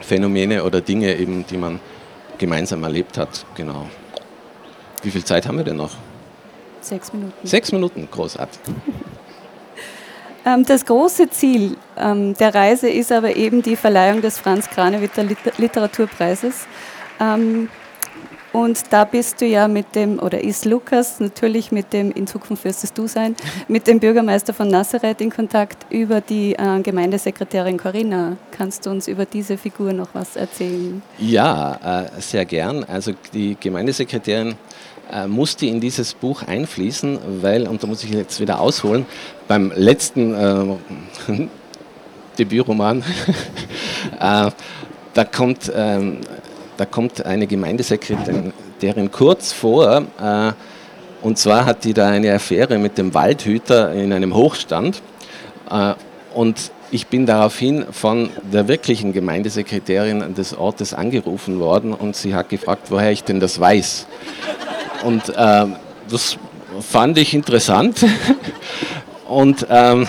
Phänomene 0.00 0.64
oder 0.64 0.80
Dinge 0.80 1.16
eben, 1.16 1.44
die 1.46 1.56
man 1.56 1.80
gemeinsam 2.38 2.82
erlebt 2.82 3.18
hat. 3.18 3.44
Genau. 3.54 3.86
Wie 5.02 5.10
viel 5.10 5.24
Zeit 5.24 5.46
haben 5.46 5.58
wir 5.58 5.64
denn 5.64 5.76
noch? 5.76 5.92
Sechs 6.88 7.12
Minuten. 7.12 7.46
Sechs 7.46 7.72
Minuten, 7.72 8.08
großartig. 8.10 8.60
Ähm, 10.46 10.64
das 10.64 10.86
große 10.86 11.28
Ziel 11.30 11.76
ähm, 11.98 12.32
der 12.34 12.54
Reise 12.54 12.88
ist 12.88 13.10
aber 13.10 13.36
eben 13.36 13.60
die 13.60 13.74
Verleihung 13.76 14.22
des 14.22 14.38
Franz 14.38 14.70
Kranewitter 14.70 15.24
Literaturpreises. 15.58 16.66
Ähm, 17.20 17.68
und 18.52 18.92
da 18.92 19.04
bist 19.04 19.40
du 19.40 19.46
ja 19.46 19.68
mit 19.68 19.94
dem, 19.94 20.18
oder 20.18 20.42
ist 20.42 20.64
Lukas 20.64 21.20
natürlich 21.20 21.70
mit 21.70 21.92
dem, 21.92 22.10
in 22.12 22.26
Zukunft 22.26 22.64
wirst 22.64 22.82
es 22.82 22.92
du 22.94 23.06
sein, 23.06 23.36
mit 23.68 23.86
dem 23.86 24.00
Bürgermeister 24.00 24.54
von 24.54 24.68
Nazareth 24.68 25.20
in 25.20 25.30
Kontakt 25.30 25.84
über 25.90 26.20
die 26.20 26.54
äh, 26.54 26.80
Gemeindesekretärin 26.80 27.76
Corinna. 27.76 28.36
Kannst 28.50 28.86
du 28.86 28.90
uns 28.90 29.06
über 29.06 29.26
diese 29.26 29.58
Figur 29.58 29.92
noch 29.92 30.08
was 30.14 30.36
erzählen? 30.36 31.02
Ja, 31.18 32.06
äh, 32.16 32.20
sehr 32.20 32.46
gern. 32.46 32.84
Also 32.84 33.12
die 33.34 33.56
Gemeindesekretärin 33.60 34.54
musste 35.26 35.66
in 35.66 35.80
dieses 35.80 36.14
Buch 36.14 36.42
einfließen, 36.42 37.18
weil, 37.40 37.66
und 37.66 37.82
da 37.82 37.86
muss 37.86 38.04
ich 38.04 38.10
jetzt 38.10 38.40
wieder 38.40 38.60
ausholen, 38.60 39.06
beim 39.46 39.72
letzten 39.74 40.34
äh, 40.34 40.76
Debütroman, 42.38 43.02
äh, 44.20 44.50
da, 45.14 45.24
kommt, 45.24 45.72
ähm, 45.74 46.18
da 46.76 46.84
kommt 46.84 47.24
eine 47.24 47.46
Gemeindesekretärin 47.46 49.10
kurz 49.10 49.52
vor, 49.52 50.02
äh, 50.20 50.52
und 51.20 51.36
zwar 51.36 51.64
hat 51.66 51.84
die 51.84 51.94
da 51.94 52.08
eine 52.08 52.32
Affäre 52.32 52.78
mit 52.78 52.96
dem 52.96 53.12
Waldhüter 53.12 53.92
in 53.92 54.12
einem 54.12 54.34
Hochstand. 54.34 55.02
Äh, 55.70 55.94
und 56.34 56.70
ich 56.90 57.08
bin 57.08 57.26
daraufhin 57.26 57.86
von 57.90 58.30
der 58.52 58.68
wirklichen 58.68 59.12
Gemeindesekretärin 59.12 60.34
des 60.34 60.56
Ortes 60.56 60.94
angerufen 60.94 61.58
worden 61.58 61.92
und 61.92 62.16
sie 62.16 62.34
hat 62.34 62.48
gefragt, 62.48 62.90
woher 62.90 63.10
ich 63.10 63.24
denn 63.24 63.40
das 63.40 63.58
weiß. 63.58 64.06
Und 65.04 65.32
ähm, 65.36 65.76
das 66.10 66.36
fand 66.80 67.18
ich 67.18 67.34
interessant. 67.34 68.04
Und 69.28 69.66
ähm, 69.68 70.06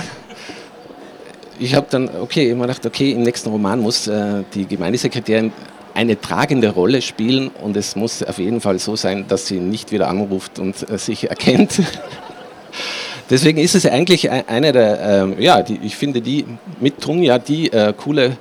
ich 1.60 1.76
habe 1.76 1.88
dann, 1.90 2.10
okay, 2.22 2.50
immer 2.50 2.68
gedacht, 2.68 2.86
okay, 2.86 3.12
im 3.12 3.24
nächsten 3.24 3.50
Roman 3.50 3.82
muss 3.82 4.08
äh, 4.08 4.44
die 4.54 4.66
Gemeindesekretärin 4.66 5.52
eine 5.94 6.20
tragende 6.20 6.70
Rolle 6.70 7.02
spielen 7.02 7.50
und 7.50 7.76
es 7.76 7.96
muss 7.96 8.24
auf 8.24 8.38
jeden 8.38 8.62
Fall 8.62 8.80
so 8.80 8.96
sein, 8.96 9.26
dass 9.28 9.48
sie 9.48 9.60
nicht 9.60 9.92
wieder 9.92 10.08
anruft 10.08 10.60
und 10.60 10.90
äh, 10.90 10.98
sich 10.98 11.30
erkennt. 11.30 11.82
Deswegen 13.30 13.60
ist 13.60 13.76
es 13.76 13.86
eigentlich 13.86 14.32
eine 14.32 14.72
der, 14.72 15.26
äh, 15.38 15.44
ja, 15.44 15.62
die, 15.62 15.80
ich 15.84 15.96
finde 15.98 16.22
die 16.22 16.46
mit 16.80 17.00
Trunja 17.02 17.38
die 17.38 17.72
äh, 17.72 17.94
coole 17.94 18.38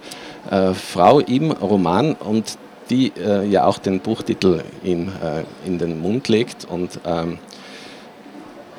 äh, 0.50 0.72
Frau 0.72 1.20
im 1.20 1.50
Roman 1.50 2.14
und 2.14 2.56
die 2.90 3.12
äh, 3.16 3.46
ja 3.46 3.64
auch 3.64 3.78
den 3.78 4.00
Buchtitel 4.00 4.62
ihm 4.82 5.08
äh, 5.08 5.44
in 5.66 5.78
den 5.78 6.00
Mund 6.00 6.28
legt. 6.28 6.64
Und 6.64 7.00
ähm, 7.04 7.38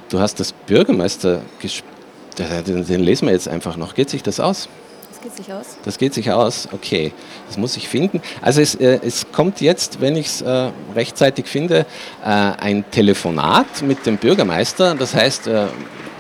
du 0.09 0.19
hast 0.19 0.39
das 0.39 0.51
Bürgermeister, 0.51 1.41
den, 2.37 2.85
den 2.85 3.01
lesen 3.01 3.27
wir 3.27 3.33
jetzt 3.33 3.47
einfach 3.47 3.77
noch. 3.77 3.95
Geht 3.95 4.09
sich 4.09 4.23
das 4.23 4.39
aus? 4.39 4.69
Das 5.09 5.21
geht 5.21 5.35
sich 5.35 5.53
aus. 5.53 5.65
Das 5.83 5.97
geht 5.97 6.13
sich 6.13 6.31
aus, 6.31 6.69
okay. 6.71 7.11
Das 7.47 7.57
muss 7.57 7.75
ich 7.75 7.89
finden. 7.89 8.21
Also 8.41 8.61
es, 8.61 8.75
äh, 8.75 8.99
es 9.03 9.31
kommt 9.31 9.59
jetzt, 9.59 9.99
wenn 9.99 10.15
ich 10.15 10.27
es 10.27 10.41
äh, 10.41 10.71
rechtzeitig 10.95 11.45
finde, 11.45 11.85
äh, 12.23 12.27
ein 12.27 12.89
Telefonat 12.89 13.81
mit 13.81 14.05
dem 14.05 14.17
Bürgermeister. 14.17 14.95
Das 14.95 15.13
heißt, 15.13 15.47
äh, 15.47 15.65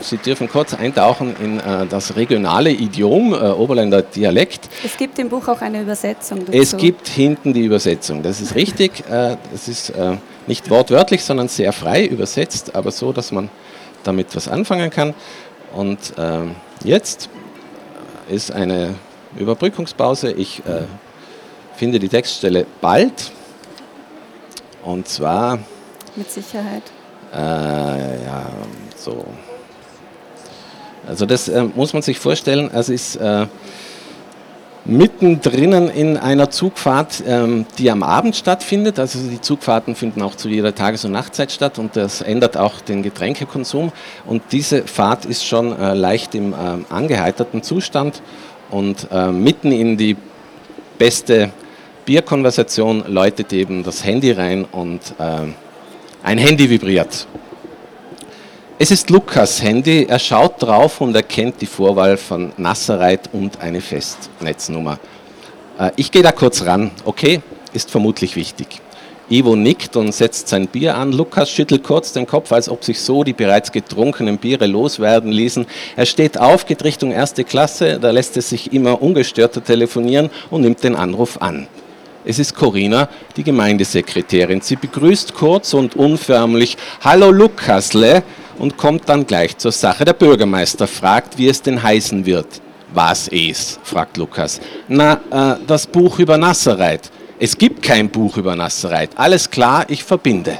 Sie 0.01 0.17
dürfen 0.17 0.49
kurz 0.49 0.73
eintauchen 0.73 1.35
in 1.41 1.59
äh, 1.59 1.85
das 1.87 2.15
regionale 2.15 2.71
Idiom, 2.71 3.33
äh, 3.33 3.37
Oberländer 3.37 4.01
Dialekt. 4.01 4.69
Es 4.83 4.95
gibt 4.95 5.19
im 5.19 5.29
Buch 5.29 5.47
auch 5.47 5.61
eine 5.61 5.81
Übersetzung 5.81 6.45
dazu. 6.45 6.57
Es 6.57 6.77
gibt 6.77 7.07
hinten 7.07 7.53
die 7.53 7.65
Übersetzung, 7.65 8.23
das 8.23 8.39
ist 8.39 8.55
richtig. 8.55 9.01
Äh, 9.09 9.37
das 9.51 9.67
ist 9.67 9.89
äh, 9.89 10.17
nicht 10.47 10.69
wortwörtlich, 10.69 11.23
sondern 11.23 11.49
sehr 11.49 11.73
frei 11.73 12.05
übersetzt, 12.05 12.75
aber 12.75 12.91
so, 12.91 13.11
dass 13.11 13.31
man 13.31 13.49
damit 14.03 14.35
was 14.35 14.47
anfangen 14.47 14.89
kann. 14.89 15.13
Und 15.73 16.13
ähm, 16.17 16.55
jetzt 16.83 17.29
ist 18.29 18.51
eine 18.51 18.95
Überbrückungspause. 19.37 20.31
Ich 20.31 20.59
äh, 20.59 20.83
finde 21.75 21.99
die 21.99 22.09
Textstelle 22.09 22.65
bald. 22.81 23.31
Und 24.83 25.07
zwar. 25.07 25.59
Mit 26.15 26.31
Sicherheit. 26.31 26.83
Äh, 27.33 28.23
ja, 28.25 28.49
so 28.95 29.25
also 31.07 31.25
das 31.25 31.47
äh, 31.47 31.63
muss 31.75 31.93
man 31.93 32.01
sich 32.01 32.19
vorstellen, 32.19 32.69
es 32.73 32.89
ist, 32.89 33.15
äh, 33.17 33.47
mittendrin 34.89 35.73
in 35.89 36.17
einer 36.17 36.49
Zugfahrt, 36.49 37.23
ähm, 37.27 37.65
die 37.77 37.91
am 37.91 38.03
Abend 38.03 38.35
stattfindet. 38.35 38.99
Also 38.99 39.19
die 39.19 39.39
Zugfahrten 39.39 39.95
finden 39.95 40.21
auch 40.21 40.35
zu 40.35 40.49
jeder 40.49 40.73
Tages- 40.73 41.05
und 41.05 41.11
Nachtzeit 41.11 41.51
statt 41.51 41.79
und 41.79 41.95
das 41.95 42.21
ändert 42.21 42.57
auch 42.57 42.81
den 42.81 43.03
Getränkekonsum. 43.03 43.91
Und 44.25 44.41
diese 44.51 44.83
Fahrt 44.83 45.25
ist 45.25 45.45
schon 45.45 45.77
äh, 45.77 45.93
leicht 45.93 46.33
im 46.35 46.53
äh, 46.53 46.55
angeheiterten 46.89 47.61
Zustand 47.61 48.21
und 48.71 49.07
äh, 49.11 49.31
mitten 49.31 49.71
in 49.71 49.97
die 49.97 50.17
beste 50.97 51.51
Bierkonversation 52.05 53.03
läutet 53.07 53.53
eben 53.53 53.83
das 53.83 54.03
Handy 54.03 54.31
rein 54.31 54.65
und 54.65 55.01
äh, 55.19 55.53
ein 56.23 56.37
Handy 56.37 56.69
vibriert. 56.69 57.27
Es 58.81 58.91
ist 58.91 59.09
Lukas 59.09 59.61
Handy, 59.61 60.05
er 60.07 60.19
schaut 60.19 60.63
drauf 60.63 61.01
und 61.01 61.13
erkennt 61.13 61.59
die 61.59 61.65
Vorwahl 61.65 62.15
von 62.15 62.53
Nassereit 62.55 63.29
und 63.33 63.59
eine 63.59 63.81
Festnetznummer. 63.81 64.99
Äh, 65.77 65.91
ich 65.97 66.09
gehe 66.11 66.23
da 66.23 66.31
kurz 66.31 66.65
ran, 66.65 66.91
okay, 67.03 67.41
ist 67.73 67.91
vermutlich 67.91 68.37
wichtig. 68.37 68.79
Ivo 69.29 69.57
nickt 69.57 69.97
und 69.97 70.13
setzt 70.13 70.47
sein 70.47 70.67
Bier 70.67 70.95
an. 70.95 71.11
Lukas 71.11 71.51
schüttelt 71.51 71.83
kurz 71.83 72.13
den 72.13 72.25
Kopf, 72.25 72.53
als 72.53 72.69
ob 72.69 72.85
sich 72.85 73.01
so 73.01 73.25
die 73.25 73.33
bereits 73.33 73.73
getrunkenen 73.73 74.37
Biere 74.37 74.65
loswerden 74.65 75.33
ließen. 75.33 75.65
Er 75.97 76.05
steht 76.05 76.37
auf, 76.39 76.65
geht 76.65 76.85
Richtung 76.85 77.11
erste 77.11 77.43
Klasse, 77.43 77.99
da 77.99 78.11
lässt 78.11 78.37
es 78.37 78.47
sich 78.47 78.71
immer 78.71 79.01
ungestörter 79.01 79.61
telefonieren 79.61 80.29
und 80.49 80.61
nimmt 80.61 80.85
den 80.85 80.95
Anruf 80.95 81.41
an. 81.41 81.67
Es 82.23 82.39
ist 82.39 82.55
Corinna, 82.55 83.09
die 83.35 83.43
Gemeindesekretärin. 83.43 84.61
Sie 84.61 84.77
begrüßt 84.77 85.33
kurz 85.33 85.73
und 85.73 85.97
unförmlich 85.97 86.77
Hallo 87.01 87.29
Lukasle 87.31 88.23
und 88.59 88.77
kommt 88.77 89.09
dann 89.09 89.25
gleich 89.25 89.57
zur 89.57 89.71
Sache. 89.71 90.05
Der 90.05 90.13
Bürgermeister 90.13 90.87
fragt, 90.87 91.37
wie 91.37 91.47
es 91.47 91.61
denn 91.61 91.81
heißen 91.81 92.25
wird. 92.25 92.61
Was 92.93 93.27
es? 93.29 93.79
fragt 93.83 94.17
Lukas. 94.17 94.59
Na, 94.87 95.13
äh, 95.31 95.57
das 95.65 95.87
Buch 95.87 96.19
über 96.19 96.37
Nassereit. 96.37 97.09
Es 97.39 97.57
gibt 97.57 97.81
kein 97.81 98.09
Buch 98.09 98.37
über 98.37 98.55
Nassereit. 98.55 99.11
Alles 99.15 99.49
klar, 99.49 99.85
ich 99.87 100.03
verbinde. 100.03 100.59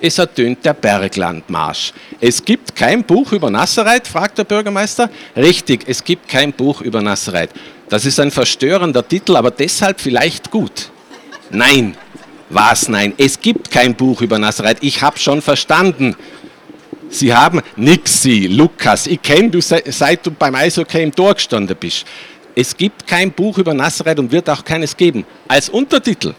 Es 0.00 0.18
ertönt 0.18 0.64
der 0.64 0.72
Berglandmarsch. 0.72 1.92
Es 2.20 2.42
gibt 2.42 2.74
kein 2.74 3.04
Buch 3.04 3.32
über 3.32 3.50
Nassereit, 3.50 4.08
fragt 4.08 4.38
der 4.38 4.44
Bürgermeister. 4.44 5.10
Richtig, 5.36 5.84
es 5.86 6.02
gibt 6.02 6.26
kein 6.26 6.52
Buch 6.52 6.80
über 6.80 7.02
Nassereit. 7.02 7.50
Das 7.88 8.06
ist 8.06 8.18
ein 8.18 8.30
verstörender 8.30 9.06
Titel, 9.06 9.36
aber 9.36 9.50
deshalb 9.50 10.00
vielleicht 10.00 10.50
gut. 10.50 10.90
Nein, 11.50 11.96
was 12.48 12.88
nein? 12.88 13.12
Es 13.18 13.40
gibt 13.40 13.70
kein 13.70 13.94
Buch 13.94 14.22
über 14.22 14.38
Nassereit. 14.38 14.78
Ich 14.80 15.02
habe 15.02 15.18
schon 15.18 15.42
verstanden. 15.42 16.16
Sie 17.10 17.34
haben 17.34 17.60
nix, 17.76 18.22
Sie, 18.22 18.46
Lukas. 18.46 19.06
Ich 19.08 19.20
kenne 19.20 19.50
du, 19.50 19.60
seit 19.60 20.24
du 20.24 20.30
beim 20.30 20.54
Eishockey 20.54 21.02
im 21.02 21.14
Tor 21.14 21.34
gestanden 21.34 21.76
bist. 21.78 22.06
Es 22.54 22.76
gibt 22.76 23.06
kein 23.06 23.32
Buch 23.32 23.58
über 23.58 23.74
Nassereit 23.74 24.18
und 24.18 24.30
wird 24.30 24.48
auch 24.48 24.64
keines 24.64 24.96
geben. 24.96 25.24
Als 25.48 25.68
Untertitel. 25.68 26.34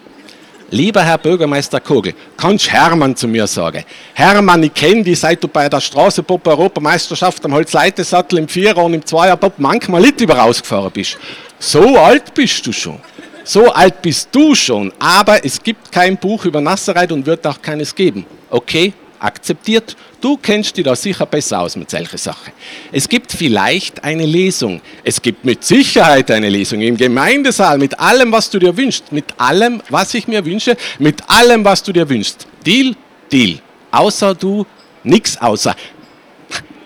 Lieber 0.74 1.04
Herr 1.04 1.18
Bürgermeister 1.18 1.82
Kogel, 1.82 2.14
kannst 2.38 2.72
Hermann 2.72 3.14
zu 3.14 3.28
mir 3.28 3.46
sagen. 3.46 3.84
Hermann, 4.14 4.64
ich 4.64 4.74
kenne 4.74 5.04
dich, 5.04 5.20
seit 5.20 5.44
du 5.44 5.50
bei 5.50 5.68
der 5.68 5.82
Straßenpop 5.82 6.48
Europameisterschaft 6.48 7.44
am 7.44 7.54
Holzleitesattel 7.54 8.40
im 8.40 8.48
Vierer 8.48 8.82
und 8.82 8.94
im 8.94 9.06
Zweierpop 9.06 9.56
manchmal 9.58 10.00
nicht 10.00 10.22
über 10.22 10.36
rausgefahren 10.36 10.92
bist. 10.92 11.18
So 11.60 11.98
alt 11.98 12.34
bist 12.34 12.66
du 12.66 12.72
schon. 12.72 13.00
So 13.44 13.70
alt 13.74 14.02
bist 14.02 14.30
du 14.32 14.56
schon. 14.56 14.94
Aber 14.98 15.44
es 15.44 15.62
gibt 15.62 15.92
kein 15.92 16.16
Buch 16.16 16.46
über 16.46 16.62
Nassereit 16.62 17.12
und 17.12 17.26
wird 17.26 17.46
auch 17.46 17.62
keines 17.62 17.94
geben. 17.94 18.26
Okay? 18.50 18.94
Akzeptiert. 19.22 19.96
Du 20.20 20.38
kennst 20.38 20.78
dich 20.78 20.86
da 20.86 20.96
sicher 20.96 21.26
besser 21.26 21.60
aus 21.62 21.76
mit 21.76 21.90
solchen 21.90 22.18
Sachen. 22.18 22.52
Es 22.92 23.08
gibt 23.08 23.32
vielleicht 23.32 24.04
eine 24.04 24.26
Lesung. 24.26 24.82
Es 25.04 25.22
gibt 25.22 25.46
mit 25.46 25.64
Sicherheit 25.64 26.30
eine 26.32 26.50
Lesung 26.50 26.82
im 26.82 26.98
Gemeindesaal 26.98 27.78
mit 27.78 28.00
allem, 28.00 28.32
was 28.32 28.50
du 28.50 28.60
dir 28.60 28.76
wünschst. 28.76 29.12
Mit 29.12 29.26
allem, 29.38 29.82
was 29.90 30.14
ich 30.14 30.28
mir 30.28 30.44
wünsche. 30.46 30.76
Mit 31.00 31.22
allem, 31.30 31.64
was 31.64 31.84
du 31.84 31.92
dir 31.92 32.08
wünschst. 32.08 32.48
Deal, 32.66 32.96
Deal. 33.32 33.60
Außer 33.92 34.36
du, 34.36 34.66
nix 35.04 35.38
außer. 35.38 35.76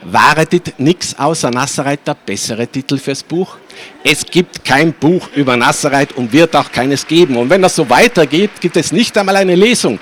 Wäre 0.08 0.48
nix 0.78 1.16
außer 1.18 1.50
Nassereit 1.50 2.06
der 2.06 2.14
bessere 2.14 2.68
Titel 2.68 2.98
fürs 2.98 3.24
Buch? 3.24 3.58
Es 4.04 4.24
gibt 4.24 4.64
kein 4.64 4.94
Buch 4.94 5.30
über 5.36 5.58
Nassereit 5.58 6.14
und 6.14 6.32
wird 6.32 6.56
auch 6.56 6.72
keines 6.72 7.08
geben. 7.08 7.38
Und 7.38 7.50
wenn 7.50 7.64
das 7.64 7.76
so 7.76 7.90
weitergeht, 7.90 8.52
gibt 8.62 8.78
es 8.78 8.92
nicht 8.92 9.18
einmal 9.18 9.38
eine 9.38 9.56
Lesung 9.56 10.00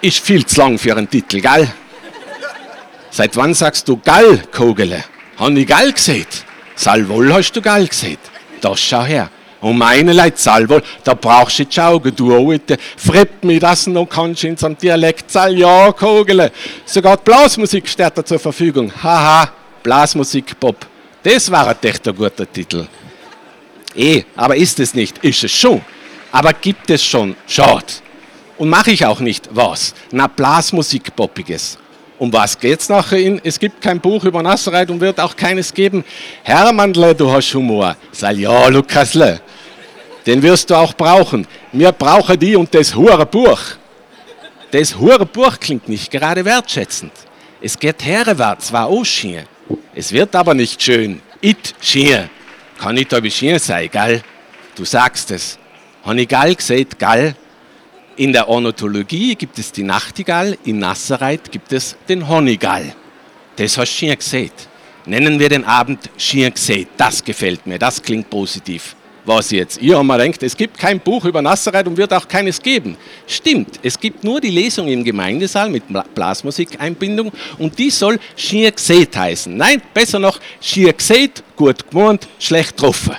ist 0.00 0.18
viel 0.18 0.44
zu 0.46 0.60
lang 0.60 0.78
für 0.78 0.96
einen 0.96 1.08
Titel, 1.08 1.40
gell? 1.40 1.68
Seit 3.10 3.36
wann 3.36 3.54
sagst 3.54 3.88
du 3.88 3.96
Gall, 3.96 4.42
Kogele? 4.52 5.04
Han 5.38 5.56
ich 5.56 5.66
Gall 5.66 5.92
gesehen? 5.92 6.26
Salvol 6.74 7.32
hast 7.32 7.52
du 7.52 7.62
Gall 7.62 7.86
gesehen? 7.86 8.18
Das 8.60 8.80
schau 8.80 9.04
her. 9.04 9.30
Und 9.60 9.78
meine 9.78 10.12
Leute, 10.12 10.36
Salvol, 10.36 10.82
da 11.02 11.14
brauchst 11.14 11.58
du 11.58 11.64
jetzt 11.64 11.78
Augen, 11.80 12.14
du 12.14 12.32
Alte. 12.32 12.76
Frepp 12.96 13.42
mich 13.42 13.58
das 13.58 13.88
noch 13.88 14.06
kannst 14.06 14.44
in 14.44 14.56
so 14.56 14.66
einem 14.66 14.78
Dialekt. 14.78 15.30
Sal 15.30 15.58
ja, 15.58 15.90
Kogele. 15.92 16.52
Sogar 16.84 17.16
die 17.16 17.24
Blasmusik 17.24 17.88
steht 17.88 18.16
da 18.16 18.24
zur 18.24 18.38
Verfügung. 18.38 18.92
Haha, 19.02 19.50
Blasmusik, 19.82 20.58
Bob. 20.60 20.86
Das 21.22 21.50
war 21.50 21.74
echt 21.82 22.06
ein 22.06 22.14
guter 22.14 22.50
Titel. 22.50 22.86
Eh, 23.96 24.22
aber 24.36 24.54
ist 24.54 24.78
es 24.78 24.94
nicht? 24.94 25.18
Ist 25.18 25.42
es 25.42 25.50
schon. 25.50 25.80
Aber 26.30 26.52
gibt 26.52 26.88
es 26.90 27.04
schon? 27.04 27.34
Schaut. 27.48 28.02
Und 28.58 28.68
mache 28.68 28.90
ich 28.90 29.06
auch 29.06 29.20
nicht. 29.20 29.48
Was? 29.52 29.94
Na, 30.10 30.26
Blasmusik 30.26 31.14
Poppiges. 31.14 31.78
Um 32.18 32.32
was 32.32 32.58
geht's 32.58 32.88
nachher 32.88 33.18
in? 33.18 33.40
Es 33.44 33.60
gibt 33.60 33.80
kein 33.80 34.00
Buch 34.00 34.24
über 34.24 34.42
Nassereit 34.42 34.90
und 34.90 35.00
wird 35.00 35.20
auch 35.20 35.36
keines 35.36 35.72
geben. 35.72 36.04
Hermannle, 36.42 37.14
du 37.14 37.30
hast 37.30 37.54
Humor. 37.54 37.96
Sag 38.10 38.36
ja, 38.36 38.66
Lukasle. 38.66 39.40
Den 40.26 40.42
wirst 40.42 40.68
du 40.68 40.74
auch 40.74 40.92
brauchen. 40.94 41.46
Wir 41.72 41.92
brauchen 41.92 42.38
die 42.38 42.56
und 42.56 42.74
das 42.74 42.94
hure 42.94 43.24
Buch. 43.24 43.60
Das 44.72 44.98
hure 44.98 45.24
Buch 45.24 45.58
klingt 45.60 45.88
nicht 45.88 46.10
gerade 46.10 46.44
wertschätzend. 46.44 47.12
Es 47.60 47.78
geht 47.78 48.04
herwärts, 48.04 48.72
war 48.72 48.86
auch 48.86 49.04
schön. 49.04 49.44
Es 49.94 50.12
wird 50.12 50.34
aber 50.34 50.54
nicht 50.54 50.82
schön. 50.82 51.22
It 51.40 51.74
schön. 51.80 52.28
Kann 52.78 52.96
nicht 52.96 53.14
aber 53.14 53.30
schön 53.30 53.58
sein, 53.60 53.88
gell? 53.90 54.22
Du 54.74 54.84
sagst 54.84 55.30
es. 55.30 55.58
Han 56.04 56.18
ich 56.18 56.28
gall 56.28 56.54
gesehen, 56.54 56.88
gell? 56.98 57.34
In 58.18 58.32
der 58.32 58.48
Ornithologie 58.48 59.36
gibt 59.36 59.60
es 59.60 59.70
die 59.70 59.84
Nachtigall, 59.84 60.58
in 60.64 60.80
Nassereit 60.80 61.52
gibt 61.52 61.72
es 61.72 61.96
den 62.08 62.28
Honigall. 62.28 62.92
Das 63.54 63.74
schon 63.74 64.16
gesehen. 64.16 64.50
Nennen 65.06 65.38
wir 65.38 65.48
den 65.48 65.64
Abend 65.64 66.10
Schier 66.16 66.50
gesehen. 66.50 66.88
Das 66.96 67.22
gefällt 67.22 67.64
mir, 67.64 67.78
das 67.78 68.02
klingt 68.02 68.28
positiv. 68.28 68.96
Was 69.24 69.52
jetzt? 69.52 69.80
Ich 69.80 69.92
habe 69.92 70.02
mir 70.02 70.18
gedacht, 70.18 70.42
es 70.42 70.56
gibt 70.56 70.76
kein 70.76 70.98
Buch 70.98 71.26
über 71.26 71.40
Nassereit 71.40 71.86
und 71.86 71.96
wird 71.96 72.12
auch 72.12 72.26
keines 72.26 72.60
geben. 72.60 72.96
Stimmt, 73.28 73.78
es 73.84 73.96
gibt 74.00 74.24
nur 74.24 74.40
die 74.40 74.50
Lesung 74.50 74.88
im 74.88 75.04
Gemeindesaal 75.04 75.70
mit 75.70 75.84
Blasmusikeinbindung 76.12 77.30
und 77.58 77.78
die 77.78 77.90
soll 77.90 78.18
Schier 78.34 78.72
gesehen 78.72 79.10
heißen. 79.14 79.56
Nein, 79.56 79.80
besser 79.94 80.18
noch 80.18 80.40
Schier 80.60 80.92
gesehen, 80.92 81.30
gut 81.54 81.88
gemeint, 81.88 82.26
schlecht 82.40 82.76
getroffen. 82.76 83.14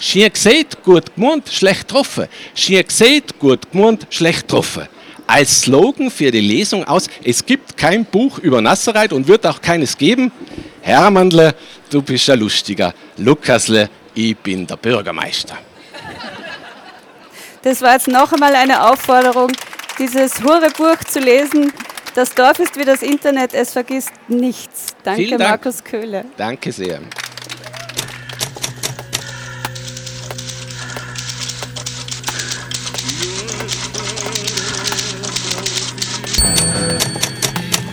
Schier 0.00 0.30
gesehen, 0.30 0.64
gut 0.82 1.14
gemeint, 1.14 1.50
schlecht 1.52 1.86
getroffen. 1.86 2.26
Schier 2.54 2.82
gesehen, 2.82 3.22
gut 3.38 3.70
gemeint, 3.70 4.06
schlecht 4.08 4.48
getroffen. 4.48 4.88
Als 5.26 5.60
Slogan 5.60 6.10
für 6.10 6.30
die 6.30 6.40
Lesung 6.40 6.84
aus, 6.84 7.06
es 7.22 7.44
gibt 7.44 7.76
kein 7.76 8.06
Buch 8.06 8.38
über 8.38 8.62
Nassereit 8.62 9.12
und 9.12 9.28
wird 9.28 9.46
auch 9.46 9.60
keines 9.60 9.96
geben. 9.96 10.32
Hermannle, 10.80 11.54
du 11.90 12.00
bist 12.00 12.30
ein 12.30 12.40
Lustiger. 12.40 12.94
Lukasle, 13.18 13.90
ich 14.14 14.36
bin 14.38 14.66
der 14.66 14.76
Bürgermeister. 14.76 15.58
Das 17.62 17.82
war 17.82 17.92
jetzt 17.92 18.08
noch 18.08 18.32
einmal 18.32 18.54
eine 18.54 18.90
Aufforderung, 18.90 19.52
dieses 19.98 20.42
Hure-Buch 20.42 21.04
zu 21.06 21.20
lesen. 21.20 21.74
Das 22.14 22.34
Dorf 22.34 22.58
ist 22.58 22.78
wie 22.78 22.86
das 22.86 23.02
Internet, 23.02 23.52
es 23.52 23.74
vergisst 23.74 24.12
nichts. 24.28 24.96
Danke, 25.04 25.28
Dank. 25.36 25.40
Markus 25.40 25.84
Köhle. 25.84 26.24
Danke 26.38 26.72
sehr. 26.72 27.00